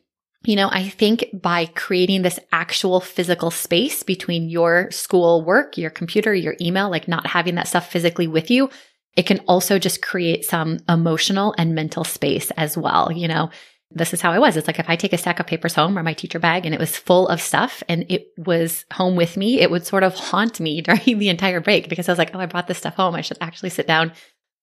you 0.44 0.56
know, 0.56 0.68
I 0.70 0.88
think 0.88 1.24
by 1.32 1.66
creating 1.66 2.22
this 2.22 2.38
actual 2.52 3.00
physical 3.00 3.50
space 3.50 4.02
between 4.02 4.50
your 4.50 4.90
school 4.90 5.42
work, 5.42 5.78
your 5.78 5.90
computer, 5.90 6.34
your 6.34 6.54
email, 6.60 6.90
like 6.90 7.08
not 7.08 7.26
having 7.26 7.54
that 7.54 7.66
stuff 7.66 7.90
physically 7.90 8.26
with 8.26 8.50
you, 8.50 8.68
it 9.16 9.26
can 9.26 9.38
also 9.40 9.78
just 9.78 10.02
create 10.02 10.44
some 10.44 10.78
emotional 10.88 11.54
and 11.56 11.74
mental 11.74 12.04
space 12.04 12.50
as 12.52 12.76
well. 12.76 13.12
You 13.12 13.28
know, 13.28 13.50
this 13.90 14.12
is 14.12 14.20
how 14.20 14.32
I 14.32 14.38
was. 14.38 14.56
It's 14.56 14.66
like 14.66 14.80
if 14.80 14.90
I 14.90 14.96
take 14.96 15.12
a 15.12 15.18
stack 15.18 15.38
of 15.38 15.46
papers 15.46 15.74
home 15.74 15.96
or 15.96 16.02
my 16.02 16.14
teacher 16.14 16.40
bag 16.40 16.66
and 16.66 16.74
it 16.74 16.80
was 16.80 16.96
full 16.96 17.28
of 17.28 17.40
stuff 17.40 17.82
and 17.88 18.04
it 18.08 18.26
was 18.36 18.84
home 18.92 19.14
with 19.14 19.36
me, 19.36 19.60
it 19.60 19.70
would 19.70 19.86
sort 19.86 20.02
of 20.02 20.14
haunt 20.14 20.58
me 20.58 20.80
during 20.82 21.18
the 21.18 21.28
entire 21.28 21.60
break 21.60 21.88
because 21.88 22.08
I 22.08 22.12
was 22.12 22.18
like, 22.18 22.34
oh, 22.34 22.40
I 22.40 22.46
brought 22.46 22.66
this 22.66 22.78
stuff 22.78 22.94
home. 22.94 23.14
I 23.14 23.20
should 23.20 23.38
actually 23.40 23.70
sit 23.70 23.86
down 23.86 24.12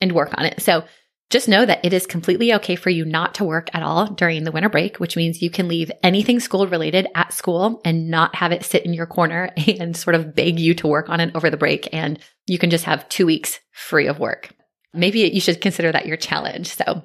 and 0.02 0.12
work 0.12 0.34
on 0.38 0.46
it. 0.46 0.62
So 0.62 0.84
just 1.32 1.48
know 1.48 1.66
that 1.66 1.84
it 1.84 1.94
is 1.94 2.06
completely 2.06 2.54
okay 2.56 2.76
for 2.76 2.90
you 2.90 3.06
not 3.06 3.36
to 3.36 3.46
work 3.46 3.70
at 3.74 3.82
all 3.82 4.08
during 4.08 4.44
the 4.44 4.52
winter 4.52 4.70
break, 4.70 5.00
which 5.00 5.16
means 5.16 5.42
you 5.42 5.50
can 5.50 5.68
leave 5.68 5.92
anything 6.04 6.40
school 6.40 6.68
related 6.68 7.08
at 7.16 7.34
school 7.34 7.82
and 7.86 8.10
not 8.10 8.36
have 8.36 8.52
it 8.52 8.66
sit 8.66 8.86
in 8.86 8.94
your 8.94 9.06
corner 9.06 9.50
and 9.80 9.96
sort 9.96 10.16
of 10.16 10.36
beg 10.36 10.60
you 10.60 10.74
to 10.76 10.88
work 10.88 11.10
on 11.10 11.20
it 11.20 11.34
over 11.36 11.50
the 11.50 11.58
break. 11.58 11.90
And 11.94 12.20
you 12.46 12.60
can 12.60 12.70
just 12.70 12.86
have 12.86 13.08
two 13.10 13.26
weeks 13.26 13.60
free 13.72 14.08
of 14.08 14.20
work. 14.20 14.54
Maybe 14.94 15.22
you 15.22 15.40
should 15.40 15.62
consider 15.62 15.92
that 15.92 16.06
your 16.06 16.18
challenge. 16.18 16.76
So 16.76 17.04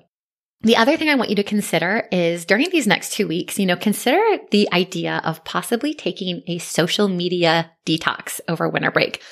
the 0.62 0.76
other 0.76 0.97
thing 0.97 1.09
I 1.09 1.14
want 1.14 1.30
you 1.30 1.37
to 1.37 1.45
consider 1.45 2.09
is 2.11 2.45
during 2.45 2.71
these 2.71 2.87
next 2.87 3.12
two 3.12 3.28
weeks, 3.28 3.59
you 3.59 3.66
know, 3.66 3.76
consider 3.76 4.21
the 4.50 4.68
idea 4.73 5.21
of 5.25 5.45
possibly 5.45 5.95
taking 5.95 6.42
a 6.49 6.59
social 6.59 7.06
media 7.09 7.71
detox 7.87 8.40
over 8.49 8.68
winter 8.68 8.90
break. 8.90 9.23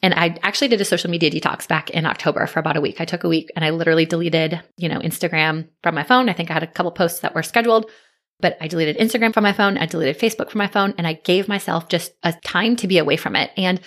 And 0.00 0.14
I 0.14 0.36
actually 0.42 0.68
did 0.68 0.80
a 0.80 0.84
social 0.84 1.10
media 1.10 1.30
detox 1.30 1.66
back 1.66 1.90
in 1.90 2.06
October 2.06 2.46
for 2.46 2.60
about 2.60 2.76
a 2.76 2.80
week. 2.80 3.00
I 3.00 3.04
took 3.04 3.24
a 3.24 3.28
week 3.28 3.50
and 3.56 3.64
I 3.64 3.70
literally 3.70 4.06
deleted, 4.06 4.60
you 4.76 4.88
know, 4.88 5.00
Instagram 5.00 5.68
from 5.82 5.94
my 5.94 6.04
phone. 6.04 6.28
I 6.28 6.32
think 6.32 6.50
I 6.50 6.54
had 6.54 6.62
a 6.62 6.68
couple 6.68 6.92
posts 6.92 7.20
that 7.20 7.34
were 7.34 7.42
scheduled, 7.42 7.90
but 8.40 8.56
I 8.60 8.68
deleted 8.68 8.98
Instagram 8.98 9.34
from 9.34 9.42
my 9.42 9.52
phone. 9.52 9.76
I 9.76 9.86
deleted 9.86 10.18
Facebook 10.18 10.50
from 10.50 10.58
my 10.58 10.68
phone 10.68 10.94
and 10.98 11.06
I 11.06 11.14
gave 11.14 11.48
myself 11.48 11.88
just 11.88 12.12
a 12.22 12.32
time 12.44 12.76
to 12.76 12.86
be 12.86 12.98
away 12.98 13.16
from 13.16 13.34
it. 13.34 13.50
And, 13.56 13.80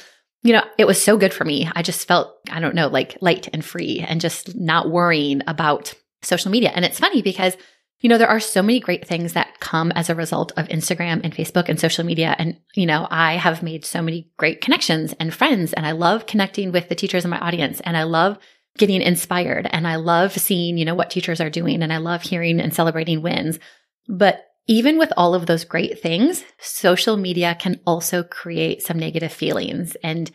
you 0.43 0.51
know, 0.51 0.63
it 0.77 0.85
was 0.85 1.01
so 1.01 1.17
good 1.17 1.33
for 1.33 1.45
me. 1.45 1.69
I 1.73 1.81
just 1.81 2.05
felt, 2.07 2.35
I 2.51 2.59
don't 2.59 2.75
know, 2.75 2.87
like 2.87 3.17
light 3.21 3.47
and 3.53 3.63
free 3.63 3.99
and 4.05 4.19
just 4.19 4.55
not 4.55 4.89
worrying 4.89 5.41
about 5.47 5.93
social 6.23 6.51
media. 6.51 6.71
And 6.75 6.83
it's 6.83 6.99
funny 6.99 7.21
because 7.21 7.55
you 8.01 8.09
know, 8.09 8.17
there 8.17 8.27
are 8.27 8.39
so 8.39 8.61
many 8.61 8.79
great 8.79 9.07
things 9.07 9.33
that 9.33 9.59
come 9.59 9.91
as 9.91 10.09
a 10.09 10.15
result 10.15 10.51
of 10.57 10.67
Instagram 10.67 11.21
and 11.23 11.33
Facebook 11.33 11.69
and 11.69 11.79
social 11.79 12.03
media. 12.03 12.35
And, 12.37 12.59
you 12.75 12.85
know, 12.85 13.07
I 13.09 13.33
have 13.33 13.63
made 13.63 13.85
so 13.85 14.01
many 14.01 14.29
great 14.37 14.59
connections 14.59 15.13
and 15.19 15.33
friends, 15.33 15.71
and 15.73 15.85
I 15.85 15.91
love 15.91 16.25
connecting 16.25 16.71
with 16.71 16.89
the 16.89 16.95
teachers 16.95 17.23
in 17.23 17.31
my 17.31 17.39
audience. 17.39 17.79
And 17.81 17.95
I 17.95 18.03
love 18.03 18.37
getting 18.77 19.01
inspired 19.01 19.67
and 19.71 19.87
I 19.87 19.97
love 19.97 20.31
seeing, 20.33 20.77
you 20.77 20.85
know, 20.85 20.95
what 20.95 21.09
teachers 21.09 21.41
are 21.41 21.49
doing. 21.49 21.83
And 21.83 21.91
I 21.91 21.97
love 21.97 22.21
hearing 22.21 22.59
and 22.59 22.73
celebrating 22.73 23.21
wins. 23.21 23.59
But 24.07 24.45
even 24.67 24.97
with 24.97 25.11
all 25.17 25.35
of 25.35 25.45
those 25.45 25.65
great 25.65 26.01
things, 26.01 26.43
social 26.59 27.17
media 27.17 27.55
can 27.59 27.79
also 27.85 28.23
create 28.23 28.81
some 28.81 28.97
negative 28.97 29.33
feelings. 29.33 29.95
And 30.03 30.31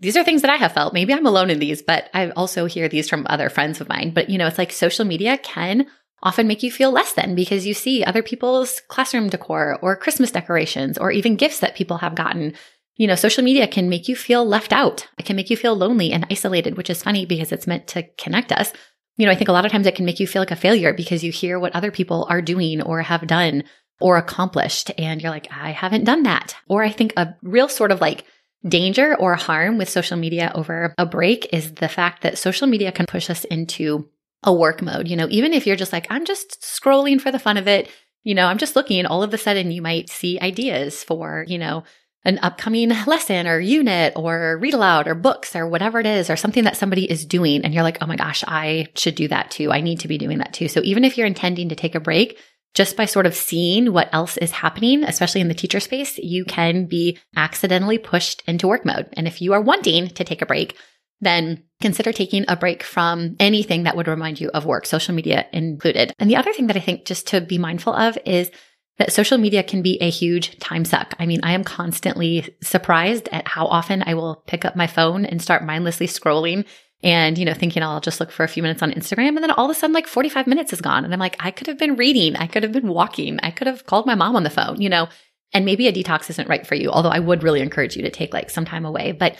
these 0.00 0.16
are 0.16 0.24
things 0.24 0.42
that 0.42 0.50
I 0.50 0.56
have 0.56 0.72
felt. 0.72 0.94
Maybe 0.94 1.14
I'm 1.14 1.26
alone 1.26 1.48
in 1.48 1.58
these, 1.58 1.80
but 1.80 2.10
I 2.12 2.30
also 2.30 2.66
hear 2.66 2.88
these 2.88 3.08
from 3.08 3.26
other 3.28 3.48
friends 3.48 3.80
of 3.80 3.88
mine. 3.88 4.12
But, 4.12 4.28
you 4.28 4.36
know, 4.36 4.46
it's 4.46 4.58
like 4.58 4.72
social 4.72 5.04
media 5.04 5.38
can 5.38 5.86
often 6.26 6.48
make 6.48 6.64
you 6.64 6.72
feel 6.72 6.90
less 6.90 7.12
than 7.12 7.36
because 7.36 7.66
you 7.66 7.72
see 7.72 8.02
other 8.02 8.22
people's 8.22 8.80
classroom 8.88 9.28
decor 9.28 9.78
or 9.80 9.94
Christmas 9.94 10.32
decorations 10.32 10.98
or 10.98 11.12
even 11.12 11.36
gifts 11.36 11.60
that 11.60 11.76
people 11.76 11.98
have 11.98 12.16
gotten. 12.16 12.52
You 12.96 13.06
know, 13.06 13.14
social 13.14 13.44
media 13.44 13.68
can 13.68 13.88
make 13.88 14.08
you 14.08 14.16
feel 14.16 14.44
left 14.44 14.72
out. 14.72 15.06
It 15.18 15.24
can 15.24 15.36
make 15.36 15.50
you 15.50 15.56
feel 15.56 15.76
lonely 15.76 16.10
and 16.10 16.26
isolated, 16.28 16.76
which 16.76 16.90
is 16.90 17.00
funny 17.00 17.26
because 17.26 17.52
it's 17.52 17.68
meant 17.68 17.86
to 17.88 18.02
connect 18.18 18.50
us. 18.50 18.72
You 19.16 19.26
know, 19.26 19.30
I 19.30 19.36
think 19.36 19.48
a 19.48 19.52
lot 19.52 19.64
of 19.64 19.70
times 19.70 19.86
it 19.86 19.94
can 19.94 20.04
make 20.04 20.18
you 20.18 20.26
feel 20.26 20.42
like 20.42 20.50
a 20.50 20.56
failure 20.56 20.92
because 20.92 21.22
you 21.22 21.30
hear 21.30 21.60
what 21.60 21.76
other 21.76 21.92
people 21.92 22.26
are 22.28 22.42
doing 22.42 22.82
or 22.82 23.02
have 23.02 23.26
done 23.28 23.62
or 24.00 24.16
accomplished. 24.16 24.90
And 24.98 25.22
you're 25.22 25.30
like, 25.30 25.46
I 25.52 25.70
haven't 25.70 26.04
done 26.04 26.24
that. 26.24 26.56
Or 26.68 26.82
I 26.82 26.90
think 26.90 27.12
a 27.16 27.36
real 27.40 27.68
sort 27.68 27.92
of 27.92 28.00
like 28.00 28.24
danger 28.66 29.14
or 29.14 29.36
harm 29.36 29.78
with 29.78 29.88
social 29.88 30.16
media 30.16 30.50
over 30.56 30.92
a 30.98 31.06
break 31.06 31.48
is 31.52 31.74
the 31.74 31.88
fact 31.88 32.22
that 32.22 32.36
social 32.36 32.66
media 32.66 32.90
can 32.90 33.06
push 33.06 33.30
us 33.30 33.44
into 33.44 34.08
a 34.42 34.52
work 34.52 34.82
mode. 34.82 35.08
You 35.08 35.16
know, 35.16 35.26
even 35.30 35.52
if 35.52 35.66
you're 35.66 35.76
just 35.76 35.92
like, 35.92 36.06
I'm 36.10 36.24
just 36.24 36.60
scrolling 36.62 37.20
for 37.20 37.30
the 37.30 37.38
fun 37.38 37.56
of 37.56 37.68
it, 37.68 37.90
you 38.22 38.34
know, 38.34 38.46
I'm 38.46 38.58
just 38.58 38.76
looking, 38.76 39.06
all 39.06 39.22
of 39.22 39.32
a 39.32 39.38
sudden 39.38 39.70
you 39.70 39.82
might 39.82 40.10
see 40.10 40.40
ideas 40.40 41.04
for, 41.04 41.44
you 41.46 41.58
know, 41.58 41.84
an 42.24 42.40
upcoming 42.42 42.88
lesson 43.06 43.46
or 43.46 43.60
unit 43.60 44.12
or 44.16 44.58
read 44.60 44.74
aloud 44.74 45.06
or 45.06 45.14
books 45.14 45.54
or 45.54 45.68
whatever 45.68 46.00
it 46.00 46.06
is 46.06 46.28
or 46.28 46.36
something 46.36 46.64
that 46.64 46.76
somebody 46.76 47.08
is 47.08 47.24
doing. 47.24 47.64
And 47.64 47.72
you're 47.72 47.84
like, 47.84 47.98
oh 48.00 48.06
my 48.06 48.16
gosh, 48.16 48.42
I 48.46 48.88
should 48.96 49.14
do 49.14 49.28
that 49.28 49.52
too. 49.52 49.70
I 49.70 49.80
need 49.80 50.00
to 50.00 50.08
be 50.08 50.18
doing 50.18 50.38
that 50.38 50.52
too. 50.52 50.66
So 50.66 50.80
even 50.82 51.04
if 51.04 51.16
you're 51.16 51.26
intending 51.26 51.68
to 51.68 51.76
take 51.76 51.94
a 51.94 52.00
break, 52.00 52.36
just 52.74 52.96
by 52.96 53.06
sort 53.06 53.26
of 53.26 53.34
seeing 53.34 53.92
what 53.92 54.10
else 54.12 54.36
is 54.36 54.50
happening, 54.50 55.04
especially 55.04 55.40
in 55.40 55.48
the 55.48 55.54
teacher 55.54 55.80
space, 55.80 56.18
you 56.18 56.44
can 56.44 56.86
be 56.86 57.16
accidentally 57.36 57.96
pushed 57.96 58.42
into 58.46 58.66
work 58.66 58.84
mode. 58.84 59.08
And 59.14 59.26
if 59.26 59.40
you 59.40 59.54
are 59.54 59.62
wanting 59.62 60.08
to 60.08 60.24
take 60.24 60.42
a 60.42 60.46
break, 60.46 60.76
then 61.20 61.62
consider 61.80 62.12
taking 62.12 62.44
a 62.48 62.56
break 62.56 62.82
from 62.82 63.36
anything 63.38 63.82
that 63.82 63.96
would 63.96 64.08
remind 64.08 64.40
you 64.40 64.50
of 64.54 64.64
work, 64.64 64.86
social 64.86 65.14
media 65.14 65.46
included. 65.52 66.12
And 66.18 66.30
the 66.30 66.36
other 66.36 66.52
thing 66.52 66.68
that 66.68 66.76
I 66.76 66.80
think 66.80 67.04
just 67.04 67.26
to 67.28 67.40
be 67.40 67.58
mindful 67.58 67.94
of 67.94 68.18
is 68.24 68.50
that 68.98 69.12
social 69.12 69.36
media 69.36 69.62
can 69.62 69.82
be 69.82 69.98
a 70.00 70.10
huge 70.10 70.58
time 70.58 70.84
suck. 70.84 71.14
I 71.18 71.26
mean, 71.26 71.40
I 71.42 71.52
am 71.52 71.64
constantly 71.64 72.54
surprised 72.62 73.28
at 73.30 73.46
how 73.46 73.66
often 73.66 74.02
I 74.06 74.14
will 74.14 74.42
pick 74.46 74.64
up 74.64 74.74
my 74.74 74.86
phone 74.86 75.26
and 75.26 75.42
start 75.42 75.64
mindlessly 75.64 76.06
scrolling 76.06 76.64
and, 77.02 77.36
you 77.36 77.44
know, 77.44 77.52
thinking 77.52 77.82
I'll 77.82 78.00
just 78.00 78.20
look 78.20 78.30
for 78.30 78.42
a 78.42 78.48
few 78.48 78.62
minutes 78.62 78.82
on 78.82 78.92
Instagram. 78.92 79.28
And 79.28 79.38
then 79.38 79.50
all 79.50 79.66
of 79.66 79.70
a 79.70 79.74
sudden, 79.78 79.92
like 79.92 80.06
45 80.06 80.46
minutes 80.46 80.72
is 80.72 80.80
gone. 80.80 81.04
And 81.04 81.12
I'm 81.12 81.20
like, 81.20 81.36
I 81.40 81.50
could 81.50 81.66
have 81.66 81.78
been 81.78 81.96
reading. 81.96 82.36
I 82.36 82.46
could 82.46 82.62
have 82.62 82.72
been 82.72 82.88
walking. 82.88 83.38
I 83.42 83.50
could 83.50 83.66
have 83.66 83.84
called 83.84 84.06
my 84.06 84.14
mom 84.14 84.34
on 84.34 84.44
the 84.44 84.50
phone, 84.50 84.80
you 84.80 84.88
know, 84.88 85.08
and 85.52 85.66
maybe 85.66 85.88
a 85.88 85.92
detox 85.92 86.30
isn't 86.30 86.48
right 86.48 86.66
for 86.66 86.74
you. 86.74 86.90
Although 86.90 87.10
I 87.10 87.18
would 87.18 87.42
really 87.42 87.60
encourage 87.60 87.96
you 87.96 88.02
to 88.02 88.10
take 88.10 88.32
like 88.32 88.48
some 88.48 88.64
time 88.64 88.86
away. 88.86 89.12
But 89.12 89.36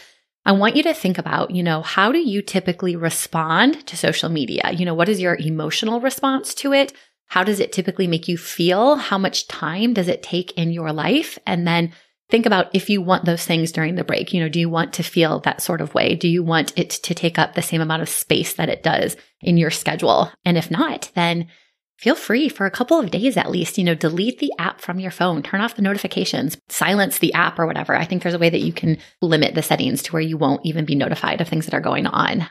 I 0.47 0.53
want 0.53 0.77
you 0.77 0.83
to 0.83 0.93
think 0.93 1.17
about, 1.17 1.51
you 1.51 1.61
know, 1.61 1.81
how 1.81 2.13
do 2.13 2.19
you 2.19 2.41
typically 2.41 2.95
respond 2.95 3.85
to 3.85 3.97
social 3.97 4.29
media? 4.29 4.71
You 4.71 4.85
know, 4.85 4.93
what 4.93 5.09
is 5.09 5.19
your 5.19 5.35
emotional 5.35 5.99
response 5.99 6.53
to 6.55 6.71
it? 6.71 6.93
How 7.25 7.43
does 7.43 7.59
it 7.59 7.73
typically 7.73 8.07
make 8.07 8.29
you 8.29 8.37
feel? 8.37 8.95
How 8.95 9.17
much 9.17 9.49
time 9.49 9.93
does 9.93 10.07
it 10.07 10.23
take 10.23 10.53
in 10.53 10.71
your 10.71 10.93
life? 10.93 11.37
And 11.45 11.67
then 11.67 11.91
think 12.29 12.45
about 12.45 12.73
if 12.73 12.89
you 12.89 13.01
want 13.01 13.25
those 13.25 13.45
things 13.45 13.73
during 13.73 13.95
the 13.95 14.05
break. 14.05 14.33
You 14.33 14.41
know, 14.41 14.47
do 14.47 14.57
you 14.57 14.69
want 14.69 14.93
to 14.93 15.03
feel 15.03 15.41
that 15.41 15.61
sort 15.61 15.81
of 15.81 15.93
way? 15.93 16.15
Do 16.15 16.29
you 16.29 16.43
want 16.43 16.71
it 16.77 16.91
to 16.91 17.13
take 17.13 17.37
up 17.37 17.53
the 17.53 17.61
same 17.61 17.81
amount 17.81 18.03
of 18.03 18.07
space 18.07 18.53
that 18.53 18.69
it 18.69 18.83
does 18.83 19.17
in 19.41 19.57
your 19.57 19.69
schedule? 19.69 20.31
And 20.45 20.57
if 20.57 20.71
not, 20.71 21.11
then 21.13 21.49
feel 21.97 22.15
free 22.15 22.47
for 22.47 22.65
a 22.65 22.71
couple 22.71 22.99
of 22.99 23.11
days 23.11 23.37
at 23.37 23.49
least, 23.49 23.77
you 23.77 23.83
know, 23.83 23.95
delete 23.95 24.39
the 24.39 24.53
app 24.59 24.81
from 24.81 24.99
your 24.99 25.11
phone, 25.11 25.43
turn 25.43 25.61
off 25.61 25.75
the 25.75 25.81
notifications, 25.81 26.57
silence 26.69 27.19
the 27.19 27.33
app 27.33 27.59
or 27.59 27.65
whatever. 27.65 27.95
I 27.95 28.05
think 28.05 28.23
there's 28.23 28.35
a 28.35 28.39
way 28.39 28.49
that 28.49 28.61
you 28.61 28.71
can 28.71 28.97
limit 29.21 29.55
the 29.55 29.63
settings 29.63 30.03
to 30.03 30.13
where 30.13 30.21
you 30.21 30.37
won't 30.37 30.65
even 30.65 30.85
be 30.85 30.95
notified 30.95 31.41
of 31.41 31.47
things 31.47 31.65
that 31.65 31.73
are 31.73 31.81
going 31.81 32.05
on. 32.05 32.47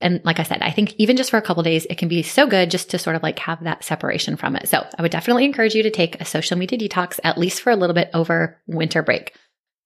And 0.00 0.20
like 0.24 0.38
I 0.38 0.44
said, 0.44 0.62
I 0.62 0.70
think 0.70 0.94
even 0.98 1.16
just 1.16 1.30
for 1.30 1.38
a 1.38 1.42
couple 1.42 1.62
days, 1.62 1.86
it 1.90 1.98
can 1.98 2.08
be 2.08 2.22
so 2.22 2.46
good 2.46 2.70
just 2.70 2.90
to 2.90 2.98
sort 2.98 3.16
of 3.16 3.22
like 3.22 3.38
have 3.40 3.64
that 3.64 3.82
separation 3.82 4.36
from 4.36 4.54
it. 4.54 4.68
So 4.68 4.86
I 4.96 5.02
would 5.02 5.10
definitely 5.10 5.44
encourage 5.44 5.74
you 5.74 5.82
to 5.82 5.90
take 5.90 6.20
a 6.20 6.24
social 6.24 6.56
media 6.56 6.78
detox 6.78 7.18
at 7.24 7.38
least 7.38 7.62
for 7.62 7.70
a 7.70 7.76
little 7.76 7.94
bit 7.94 8.10
over 8.14 8.60
winter 8.66 9.02
break. 9.02 9.34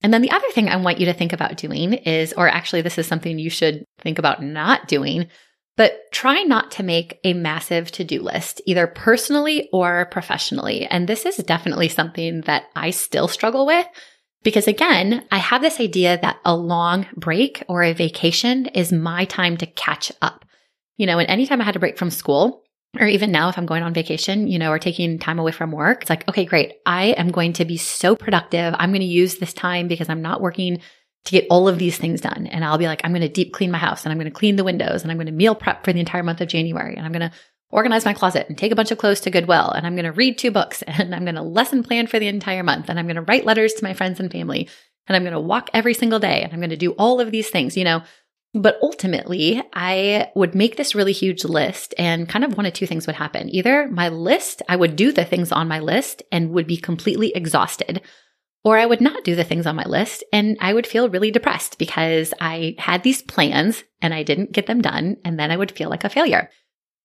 And 0.02 0.12
then 0.12 0.22
the 0.22 0.32
other 0.32 0.50
thing 0.52 0.68
I 0.68 0.76
want 0.76 0.98
you 0.98 1.06
to 1.06 1.14
think 1.14 1.32
about 1.32 1.56
doing 1.56 1.94
is, 1.94 2.32
or 2.32 2.48
actually, 2.48 2.82
this 2.82 2.98
is 2.98 3.06
something 3.06 3.38
you 3.38 3.50
should 3.50 3.84
think 4.00 4.18
about 4.18 4.42
not 4.42 4.88
doing, 4.88 5.28
but 5.76 6.10
try 6.12 6.42
not 6.42 6.70
to 6.72 6.82
make 6.82 7.18
a 7.24 7.32
massive 7.32 7.90
to 7.92 8.04
do 8.04 8.20
list, 8.20 8.60
either 8.66 8.86
personally 8.86 9.68
or 9.72 10.06
professionally. 10.10 10.86
And 10.86 11.08
this 11.08 11.24
is 11.24 11.36
definitely 11.38 11.88
something 11.88 12.42
that 12.42 12.64
I 12.76 12.90
still 12.90 13.28
struggle 13.28 13.66
with 13.66 13.86
because 14.42 14.66
again, 14.66 15.24
I 15.30 15.38
have 15.38 15.62
this 15.62 15.80
idea 15.80 16.18
that 16.20 16.38
a 16.44 16.56
long 16.56 17.06
break 17.16 17.62
or 17.68 17.82
a 17.82 17.92
vacation 17.92 18.66
is 18.66 18.92
my 18.92 19.24
time 19.24 19.56
to 19.58 19.66
catch 19.66 20.10
up. 20.20 20.44
You 20.96 21.06
know, 21.06 21.18
and 21.18 21.28
anytime 21.28 21.60
I 21.60 21.64
had 21.64 21.76
a 21.76 21.80
break 21.80 21.96
from 21.96 22.10
school, 22.10 22.62
or 23.00 23.06
even 23.06 23.32
now 23.32 23.48
if 23.48 23.56
I'm 23.56 23.66
going 23.66 23.82
on 23.82 23.94
vacation, 23.94 24.48
you 24.48 24.58
know, 24.58 24.70
or 24.70 24.78
taking 24.78 25.18
time 25.18 25.38
away 25.38 25.52
from 25.52 25.72
work, 25.72 26.02
it's 26.02 26.10
like, 26.10 26.28
okay, 26.28 26.44
great. 26.44 26.74
I 26.84 27.06
am 27.06 27.30
going 27.30 27.54
to 27.54 27.64
be 27.64 27.76
so 27.76 28.14
productive. 28.14 28.74
I'm 28.76 28.90
going 28.90 29.00
to 29.00 29.06
use 29.06 29.36
this 29.36 29.54
time 29.54 29.88
because 29.88 30.08
I'm 30.08 30.22
not 30.22 30.40
working 30.40 30.80
to 31.24 31.30
get 31.30 31.46
all 31.50 31.68
of 31.68 31.78
these 31.78 31.98
things 31.98 32.20
done. 32.20 32.46
And 32.46 32.64
I'll 32.64 32.78
be 32.78 32.86
like, 32.86 33.00
I'm 33.04 33.12
going 33.12 33.22
to 33.22 33.28
deep 33.28 33.52
clean 33.52 33.70
my 33.70 33.78
house 33.78 34.04
and 34.04 34.12
I'm 34.12 34.18
going 34.18 34.30
to 34.30 34.36
clean 34.36 34.56
the 34.56 34.64
windows 34.64 35.02
and 35.02 35.10
I'm 35.10 35.18
going 35.18 35.26
to 35.26 35.32
meal 35.32 35.54
prep 35.54 35.84
for 35.84 35.92
the 35.92 36.00
entire 36.00 36.22
month 36.22 36.40
of 36.40 36.48
January 36.48 36.96
and 36.96 37.06
I'm 37.06 37.12
going 37.12 37.30
to 37.30 37.36
organize 37.70 38.04
my 38.04 38.12
closet 38.12 38.48
and 38.48 38.58
take 38.58 38.72
a 38.72 38.76
bunch 38.76 38.90
of 38.90 38.98
clothes 38.98 39.20
to 39.20 39.30
Goodwill 39.30 39.70
and 39.70 39.86
I'm 39.86 39.94
going 39.94 40.04
to 40.04 40.12
read 40.12 40.36
two 40.36 40.50
books 40.50 40.82
and 40.86 41.14
I'm 41.14 41.24
going 41.24 41.36
to 41.36 41.42
lesson 41.42 41.82
plan 41.82 42.06
for 42.06 42.18
the 42.18 42.28
entire 42.28 42.62
month 42.62 42.88
and 42.88 42.98
I'm 42.98 43.06
going 43.06 43.16
to 43.16 43.22
write 43.22 43.46
letters 43.46 43.74
to 43.74 43.84
my 43.84 43.94
friends 43.94 44.20
and 44.20 44.30
family 44.30 44.68
and 45.06 45.16
I'm 45.16 45.22
going 45.22 45.32
to 45.32 45.40
walk 45.40 45.70
every 45.74 45.94
single 45.94 46.18
day 46.18 46.42
and 46.42 46.52
I'm 46.52 46.60
going 46.60 46.70
to 46.70 46.76
do 46.76 46.92
all 46.92 47.20
of 47.20 47.30
these 47.30 47.50
things, 47.50 47.76
you 47.76 47.84
know. 47.84 48.02
But 48.54 48.78
ultimately, 48.82 49.62
I 49.72 50.30
would 50.34 50.54
make 50.54 50.76
this 50.76 50.94
really 50.94 51.12
huge 51.12 51.42
list 51.42 51.94
and 51.96 52.28
kind 52.28 52.44
of 52.44 52.54
one 52.54 52.66
of 52.66 52.74
two 52.74 52.86
things 52.86 53.06
would 53.06 53.16
happen. 53.16 53.48
Either 53.48 53.88
my 53.88 54.10
list, 54.10 54.60
I 54.68 54.76
would 54.76 54.94
do 54.94 55.10
the 55.10 55.24
things 55.24 55.52
on 55.52 55.68
my 55.68 55.80
list 55.80 56.22
and 56.30 56.50
would 56.50 56.66
be 56.66 56.76
completely 56.76 57.34
exhausted 57.34 58.02
or 58.64 58.78
I 58.78 58.86
would 58.86 59.00
not 59.00 59.24
do 59.24 59.34
the 59.34 59.44
things 59.44 59.66
on 59.66 59.76
my 59.76 59.84
list 59.84 60.22
and 60.32 60.56
I 60.60 60.72
would 60.72 60.86
feel 60.86 61.08
really 61.08 61.30
depressed 61.30 61.78
because 61.78 62.32
I 62.40 62.76
had 62.78 63.02
these 63.02 63.22
plans 63.22 63.82
and 64.00 64.14
I 64.14 64.22
didn't 64.22 64.52
get 64.52 64.66
them 64.66 64.80
done. 64.80 65.16
And 65.24 65.38
then 65.38 65.50
I 65.50 65.56
would 65.56 65.72
feel 65.72 65.90
like 65.90 66.04
a 66.04 66.08
failure. 66.08 66.48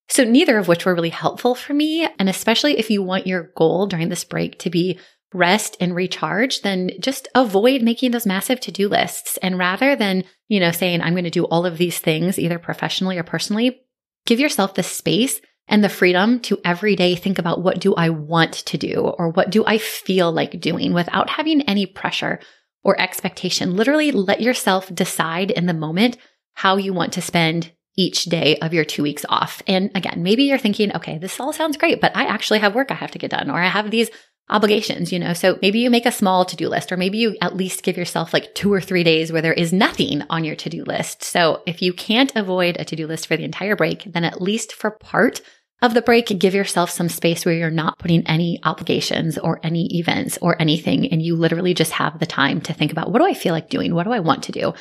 So 0.09 0.23
neither 0.23 0.57
of 0.57 0.67
which 0.67 0.85
were 0.85 0.95
really 0.95 1.09
helpful 1.09 1.55
for 1.55 1.73
me. 1.73 2.07
And 2.19 2.29
especially 2.29 2.77
if 2.77 2.89
you 2.89 3.03
want 3.03 3.27
your 3.27 3.51
goal 3.55 3.87
during 3.87 4.09
this 4.09 4.23
break 4.23 4.59
to 4.59 4.69
be 4.69 4.99
rest 5.33 5.75
and 5.79 5.93
recharge, 5.93 6.61
then 6.61 6.91
just 6.99 7.27
avoid 7.35 7.81
making 7.81 8.11
those 8.11 8.25
massive 8.25 8.59
to 8.61 8.71
do 8.71 8.87
lists. 8.87 9.37
And 9.37 9.57
rather 9.57 9.95
than, 9.95 10.23
you 10.47 10.59
know, 10.59 10.71
saying, 10.71 11.01
I'm 11.01 11.13
going 11.13 11.25
to 11.25 11.29
do 11.29 11.45
all 11.45 11.65
of 11.65 11.77
these 11.77 11.99
things, 11.99 12.39
either 12.39 12.59
professionally 12.59 13.17
or 13.17 13.23
personally, 13.23 13.81
give 14.25 14.39
yourself 14.39 14.75
the 14.75 14.83
space 14.83 15.41
and 15.67 15.83
the 15.83 15.89
freedom 15.89 16.39
to 16.41 16.59
every 16.63 16.95
day 16.95 17.15
think 17.15 17.39
about 17.39 17.61
what 17.61 17.79
do 17.79 17.93
I 17.95 18.09
want 18.09 18.53
to 18.53 18.77
do 18.77 19.13
or 19.17 19.29
what 19.29 19.49
do 19.49 19.65
I 19.65 19.77
feel 19.77 20.31
like 20.31 20.59
doing 20.59 20.93
without 20.93 21.29
having 21.29 21.61
any 21.63 21.85
pressure 21.85 22.39
or 22.83 22.99
expectation. 22.99 23.75
Literally 23.75 24.11
let 24.11 24.41
yourself 24.41 24.93
decide 24.93 25.51
in 25.51 25.65
the 25.65 25.73
moment 25.73 26.17
how 26.53 26.77
you 26.77 26.93
want 26.93 27.13
to 27.13 27.21
spend 27.21 27.71
each 27.97 28.25
day 28.25 28.57
of 28.57 28.73
your 28.73 28.85
two 28.85 29.03
weeks 29.03 29.25
off. 29.27 29.61
And 29.67 29.91
again, 29.95 30.23
maybe 30.23 30.43
you're 30.43 30.57
thinking, 30.57 30.95
okay, 30.95 31.17
this 31.17 31.39
all 31.39 31.51
sounds 31.51 31.77
great, 31.77 31.99
but 31.99 32.15
I 32.15 32.25
actually 32.25 32.59
have 32.59 32.75
work 32.75 32.91
I 32.91 32.95
have 32.95 33.11
to 33.11 33.19
get 33.19 33.31
done 33.31 33.49
or 33.49 33.59
I 33.59 33.67
have 33.67 33.91
these 33.91 34.09
obligations, 34.49 35.11
you 35.11 35.19
know? 35.19 35.33
So 35.33 35.59
maybe 35.61 35.79
you 35.79 35.89
make 35.89 36.05
a 36.05 36.11
small 36.11 36.45
to 36.45 36.55
do 36.55 36.69
list, 36.69 36.91
or 36.91 36.97
maybe 36.97 37.17
you 37.17 37.35
at 37.41 37.57
least 37.57 37.83
give 37.83 37.97
yourself 37.97 38.33
like 38.33 38.55
two 38.55 38.71
or 38.71 38.79
three 38.79 39.03
days 39.03 39.31
where 39.31 39.41
there 39.41 39.53
is 39.53 39.73
nothing 39.73 40.23
on 40.29 40.43
your 40.43 40.55
to 40.55 40.69
do 40.69 40.83
list. 40.83 41.23
So 41.23 41.63
if 41.65 41.81
you 41.81 41.91
can't 41.91 42.33
avoid 42.35 42.77
a 42.79 42.85
to 42.85 42.95
do 42.95 43.07
list 43.07 43.27
for 43.27 43.35
the 43.35 43.43
entire 43.43 43.75
break, 43.75 44.03
then 44.05 44.23
at 44.23 44.41
least 44.41 44.73
for 44.73 44.91
part 44.91 45.41
of 45.81 45.93
the 45.93 46.01
break, 46.01 46.27
give 46.39 46.55
yourself 46.55 46.89
some 46.89 47.09
space 47.09 47.45
where 47.45 47.53
you're 47.53 47.69
not 47.69 47.99
putting 47.99 48.25
any 48.25 48.59
obligations 48.63 49.37
or 49.37 49.59
any 49.63 49.99
events 49.99 50.39
or 50.41 50.59
anything. 50.59 51.11
And 51.11 51.21
you 51.21 51.35
literally 51.35 51.73
just 51.73 51.91
have 51.91 52.19
the 52.19 52.25
time 52.25 52.61
to 52.61 52.73
think 52.73 52.91
about 52.91 53.11
what 53.11 53.19
do 53.19 53.25
I 53.25 53.33
feel 53.33 53.53
like 53.53 53.69
doing? 53.69 53.93
What 53.93 54.05
do 54.05 54.11
I 54.11 54.19
want 54.19 54.43
to 54.43 54.51
do? 54.51 54.73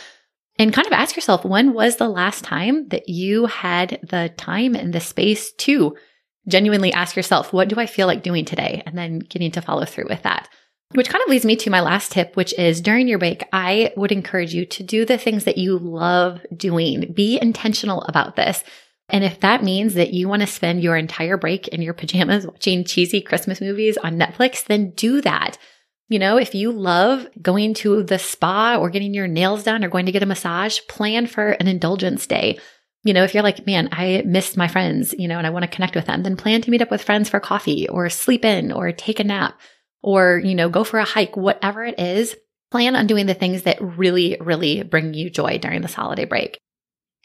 And 0.58 0.72
kind 0.72 0.86
of 0.86 0.94
ask 0.94 1.14
yourself, 1.14 1.44
when 1.44 1.74
was 1.74 1.96
the 1.96 2.08
last 2.08 2.44
time 2.44 2.88
that 2.88 3.10
you 3.10 3.44
had 3.44 4.00
the 4.08 4.32
time 4.38 4.74
and 4.74 4.92
the 4.92 5.00
space 5.00 5.52
to 5.52 5.96
genuinely 6.48 6.92
ask 6.94 7.14
yourself, 7.14 7.52
what 7.52 7.68
do 7.68 7.78
I 7.78 7.84
feel 7.86 8.06
like 8.06 8.22
doing 8.22 8.46
today? 8.46 8.82
And 8.86 8.96
then 8.96 9.18
getting 9.18 9.50
to 9.52 9.60
follow 9.60 9.84
through 9.84 10.06
with 10.08 10.22
that. 10.22 10.48
Which 10.92 11.08
kind 11.08 11.22
of 11.22 11.28
leads 11.28 11.44
me 11.44 11.56
to 11.56 11.70
my 11.70 11.80
last 11.80 12.12
tip, 12.12 12.36
which 12.36 12.56
is 12.58 12.80
during 12.80 13.08
your 13.08 13.18
break, 13.18 13.44
I 13.52 13.92
would 13.96 14.12
encourage 14.12 14.54
you 14.54 14.64
to 14.66 14.82
do 14.82 15.04
the 15.04 15.18
things 15.18 15.44
that 15.44 15.58
you 15.58 15.78
love 15.78 16.40
doing. 16.56 17.12
Be 17.12 17.38
intentional 17.42 18.02
about 18.02 18.36
this. 18.36 18.62
And 19.08 19.22
if 19.22 19.40
that 19.40 19.62
means 19.62 19.94
that 19.94 20.12
you 20.12 20.28
want 20.28 20.40
to 20.40 20.48
spend 20.48 20.82
your 20.82 20.96
entire 20.96 21.36
break 21.36 21.68
in 21.68 21.82
your 21.82 21.94
pajamas 21.94 22.46
watching 22.46 22.84
cheesy 22.84 23.20
Christmas 23.20 23.60
movies 23.60 23.96
on 23.96 24.18
Netflix, 24.18 24.64
then 24.64 24.90
do 24.90 25.20
that. 25.20 25.58
You 26.08 26.18
know, 26.18 26.36
if 26.36 26.54
you 26.54 26.72
love 26.72 27.26
going 27.40 27.74
to 27.74 28.02
the 28.02 28.18
spa 28.18 28.76
or 28.76 28.90
getting 28.90 29.14
your 29.14 29.26
nails 29.28 29.64
done 29.64 29.84
or 29.84 29.88
going 29.88 30.06
to 30.06 30.12
get 30.12 30.22
a 30.22 30.26
massage, 30.26 30.80
plan 30.88 31.26
for 31.26 31.50
an 31.50 31.66
indulgence 31.66 32.26
day. 32.26 32.58
You 33.02 33.12
know, 33.12 33.22
if 33.22 33.34
you're 33.34 33.42
like, 33.42 33.66
man, 33.66 33.88
I 33.92 34.22
miss 34.26 34.56
my 34.56 34.66
friends, 34.66 35.14
you 35.16 35.28
know, 35.28 35.38
and 35.38 35.46
I 35.46 35.50
want 35.50 35.64
to 35.64 35.70
connect 35.70 35.94
with 35.94 36.06
them, 36.06 36.22
then 36.22 36.36
plan 36.36 36.62
to 36.62 36.70
meet 36.70 36.82
up 36.82 36.90
with 36.90 37.02
friends 37.02 37.28
for 37.28 37.38
coffee 37.38 37.88
or 37.88 38.08
sleep 38.10 38.44
in 38.44 38.72
or 38.72 38.90
take 38.90 39.20
a 39.20 39.24
nap 39.24 39.60
or, 40.02 40.40
you 40.44 40.54
know, 40.54 40.68
go 40.68 40.82
for 40.82 40.98
a 40.98 41.04
hike, 41.04 41.36
whatever 41.36 41.84
it 41.84 41.98
is. 41.98 42.36
Plan 42.72 42.96
on 42.96 43.06
doing 43.06 43.26
the 43.26 43.34
things 43.34 43.62
that 43.62 43.80
really, 43.80 44.36
really 44.40 44.82
bring 44.82 45.14
you 45.14 45.30
joy 45.30 45.58
during 45.58 45.82
this 45.82 45.94
holiday 45.94 46.24
break. 46.24 46.58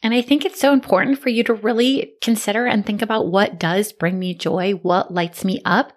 And 0.03 0.13
I 0.13 0.22
think 0.22 0.46
it's 0.46 0.60
so 0.60 0.74
important 0.74 1.20
for 1.20 1.29
you 1.29 1.43
to 1.43 1.53
really 1.53 2.13
consider 2.22 2.65
and 2.65 2.86
think 2.86 3.01
about 3.01 3.27
what 3.27 3.60
does 3.60 3.93
bring 3.93 4.17
me 4.17 4.34
joy, 4.34 4.74
what 4.74 5.13
lights 5.13 5.46
me 5.46 5.62
up. 5.63 5.93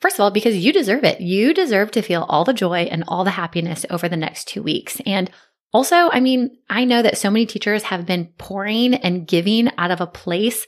First 0.00 0.16
of 0.16 0.20
all, 0.20 0.30
because 0.30 0.56
you 0.56 0.72
deserve 0.72 1.04
it. 1.04 1.20
You 1.20 1.52
deserve 1.52 1.90
to 1.92 2.02
feel 2.02 2.24
all 2.28 2.44
the 2.44 2.54
joy 2.54 2.82
and 2.90 3.04
all 3.08 3.24
the 3.24 3.30
happiness 3.30 3.84
over 3.90 4.08
the 4.08 4.16
next 4.16 4.48
two 4.48 4.62
weeks. 4.62 5.00
And 5.04 5.30
also, 5.72 6.10
I 6.10 6.20
mean, 6.20 6.56
I 6.68 6.84
know 6.84 7.02
that 7.02 7.18
so 7.18 7.30
many 7.30 7.46
teachers 7.46 7.84
have 7.84 8.06
been 8.06 8.32
pouring 8.38 8.94
and 8.94 9.26
giving 9.26 9.68
out 9.78 9.90
of 9.90 10.00
a 10.00 10.06
place 10.06 10.66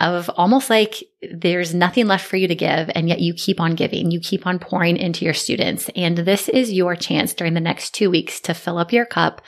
of 0.00 0.30
almost 0.30 0.70
like 0.70 0.94
there's 1.30 1.74
nothing 1.74 2.06
left 2.06 2.26
for 2.26 2.36
you 2.36 2.48
to 2.48 2.54
give, 2.54 2.90
and 2.94 3.06
yet 3.06 3.20
you 3.20 3.34
keep 3.34 3.60
on 3.60 3.74
giving, 3.74 4.10
you 4.10 4.18
keep 4.18 4.46
on 4.46 4.58
pouring 4.58 4.96
into 4.96 5.26
your 5.26 5.34
students. 5.34 5.90
And 5.94 6.16
this 6.16 6.48
is 6.48 6.72
your 6.72 6.96
chance 6.96 7.34
during 7.34 7.52
the 7.52 7.60
next 7.60 7.92
two 7.92 8.10
weeks 8.10 8.40
to 8.40 8.54
fill 8.54 8.78
up 8.78 8.92
your 8.92 9.04
cup 9.04 9.42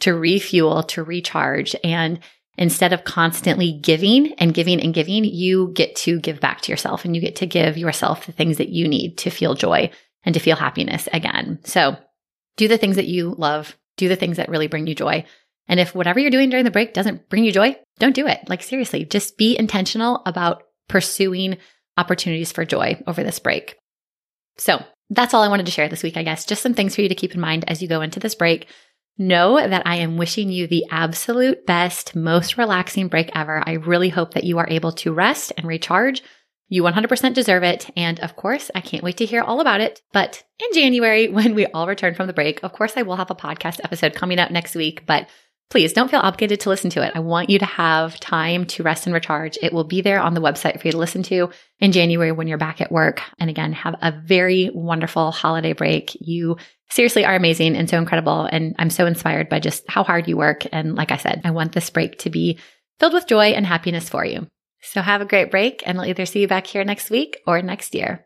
to 0.00 0.14
refuel, 0.14 0.82
to 0.84 1.02
recharge. 1.02 1.74
And 1.82 2.20
instead 2.58 2.92
of 2.92 3.04
constantly 3.04 3.72
giving 3.72 4.32
and 4.34 4.54
giving 4.54 4.80
and 4.80 4.94
giving, 4.94 5.24
you 5.24 5.72
get 5.74 5.96
to 5.96 6.20
give 6.20 6.40
back 6.40 6.62
to 6.62 6.72
yourself 6.72 7.04
and 7.04 7.14
you 7.14 7.20
get 7.20 7.36
to 7.36 7.46
give 7.46 7.76
yourself 7.76 8.26
the 8.26 8.32
things 8.32 8.58
that 8.58 8.68
you 8.68 8.88
need 8.88 9.18
to 9.18 9.30
feel 9.30 9.54
joy 9.54 9.90
and 10.24 10.34
to 10.34 10.40
feel 10.40 10.56
happiness 10.56 11.08
again. 11.12 11.58
So 11.64 11.96
do 12.56 12.68
the 12.68 12.78
things 12.78 12.96
that 12.96 13.06
you 13.06 13.34
love, 13.36 13.76
do 13.96 14.08
the 14.08 14.16
things 14.16 14.38
that 14.38 14.48
really 14.48 14.68
bring 14.68 14.86
you 14.86 14.94
joy. 14.94 15.24
And 15.68 15.80
if 15.80 15.94
whatever 15.94 16.20
you're 16.20 16.30
doing 16.30 16.50
during 16.50 16.64
the 16.64 16.70
break 16.70 16.94
doesn't 16.94 17.28
bring 17.28 17.44
you 17.44 17.52
joy, 17.52 17.76
don't 17.98 18.14
do 18.14 18.26
it. 18.26 18.48
Like 18.48 18.62
seriously, 18.62 19.04
just 19.04 19.36
be 19.36 19.58
intentional 19.58 20.22
about 20.26 20.62
pursuing 20.88 21.58
opportunities 21.96 22.52
for 22.52 22.64
joy 22.64 23.02
over 23.06 23.22
this 23.22 23.38
break. 23.38 23.76
So 24.58 24.82
that's 25.10 25.34
all 25.34 25.42
I 25.42 25.48
wanted 25.48 25.66
to 25.66 25.72
share 25.72 25.88
this 25.88 26.02
week, 26.02 26.16
I 26.16 26.22
guess. 26.22 26.44
Just 26.44 26.62
some 26.62 26.74
things 26.74 26.94
for 26.94 27.02
you 27.02 27.08
to 27.08 27.14
keep 27.14 27.34
in 27.34 27.40
mind 27.40 27.64
as 27.68 27.82
you 27.82 27.88
go 27.88 28.00
into 28.00 28.20
this 28.20 28.34
break. 28.34 28.68
Know 29.18 29.56
that 29.56 29.86
I 29.86 29.96
am 29.96 30.18
wishing 30.18 30.50
you 30.50 30.66
the 30.66 30.84
absolute 30.90 31.64
best, 31.64 32.14
most 32.14 32.58
relaxing 32.58 33.08
break 33.08 33.30
ever. 33.34 33.62
I 33.64 33.72
really 33.72 34.10
hope 34.10 34.34
that 34.34 34.44
you 34.44 34.58
are 34.58 34.68
able 34.68 34.92
to 34.92 35.12
rest 35.14 35.52
and 35.56 35.66
recharge. 35.66 36.22
You 36.68 36.82
100% 36.82 37.32
deserve 37.32 37.62
it. 37.62 37.88
And 37.96 38.20
of 38.20 38.36
course, 38.36 38.70
I 38.74 38.80
can't 38.80 39.02
wait 39.02 39.16
to 39.18 39.24
hear 39.24 39.40
all 39.40 39.60
about 39.60 39.80
it. 39.80 40.02
But 40.12 40.42
in 40.58 40.68
January, 40.74 41.28
when 41.30 41.54
we 41.54 41.66
all 41.66 41.86
return 41.86 42.14
from 42.14 42.26
the 42.26 42.34
break, 42.34 42.62
of 42.62 42.72
course, 42.72 42.92
I 42.96 43.02
will 43.02 43.16
have 43.16 43.30
a 43.30 43.36
podcast 43.36 43.80
episode 43.82 44.14
coming 44.14 44.38
out 44.38 44.50
next 44.50 44.74
week. 44.74 45.06
But 45.06 45.28
please 45.70 45.92
don't 45.92 46.10
feel 46.10 46.20
obligated 46.20 46.60
to 46.60 46.68
listen 46.68 46.90
to 46.90 47.02
it. 47.02 47.12
I 47.14 47.20
want 47.20 47.50
you 47.50 47.58
to 47.58 47.64
have 47.64 48.20
time 48.20 48.66
to 48.66 48.82
rest 48.82 49.06
and 49.06 49.14
recharge. 49.14 49.58
It 49.60 49.72
will 49.72 49.84
be 49.84 50.00
there 50.00 50.20
on 50.20 50.34
the 50.34 50.40
website 50.40 50.80
for 50.80 50.86
you 50.86 50.92
to 50.92 50.98
listen 50.98 51.22
to 51.24 51.50
in 51.80 51.92
January 51.92 52.32
when 52.32 52.46
you're 52.46 52.58
back 52.58 52.80
at 52.80 52.92
work. 52.92 53.20
And 53.38 53.50
again, 53.50 53.72
have 53.72 53.96
a 54.00 54.12
very 54.12 54.70
wonderful 54.72 55.32
holiday 55.32 55.72
break. 55.72 56.16
You 56.20 56.56
seriously 56.90 57.24
are 57.24 57.34
amazing 57.34 57.76
and 57.76 57.90
so 57.90 57.98
incredible. 57.98 58.48
And 58.50 58.76
I'm 58.78 58.90
so 58.90 59.06
inspired 59.06 59.48
by 59.48 59.58
just 59.58 59.84
how 59.88 60.04
hard 60.04 60.28
you 60.28 60.36
work. 60.36 60.66
And 60.70 60.94
like 60.94 61.10
I 61.10 61.16
said, 61.16 61.42
I 61.44 61.50
want 61.50 61.72
this 61.72 61.90
break 61.90 62.18
to 62.20 62.30
be 62.30 62.58
filled 63.00 63.14
with 63.14 63.26
joy 63.26 63.46
and 63.46 63.66
happiness 63.66 64.08
for 64.08 64.24
you. 64.24 64.46
So 64.82 65.02
have 65.02 65.20
a 65.20 65.26
great 65.26 65.50
break 65.50 65.82
and 65.84 65.98
I'll 65.98 66.06
either 66.06 66.26
see 66.26 66.40
you 66.40 66.48
back 66.48 66.66
here 66.66 66.84
next 66.84 67.10
week 67.10 67.38
or 67.46 67.60
next 67.60 67.94
year. 67.94 68.25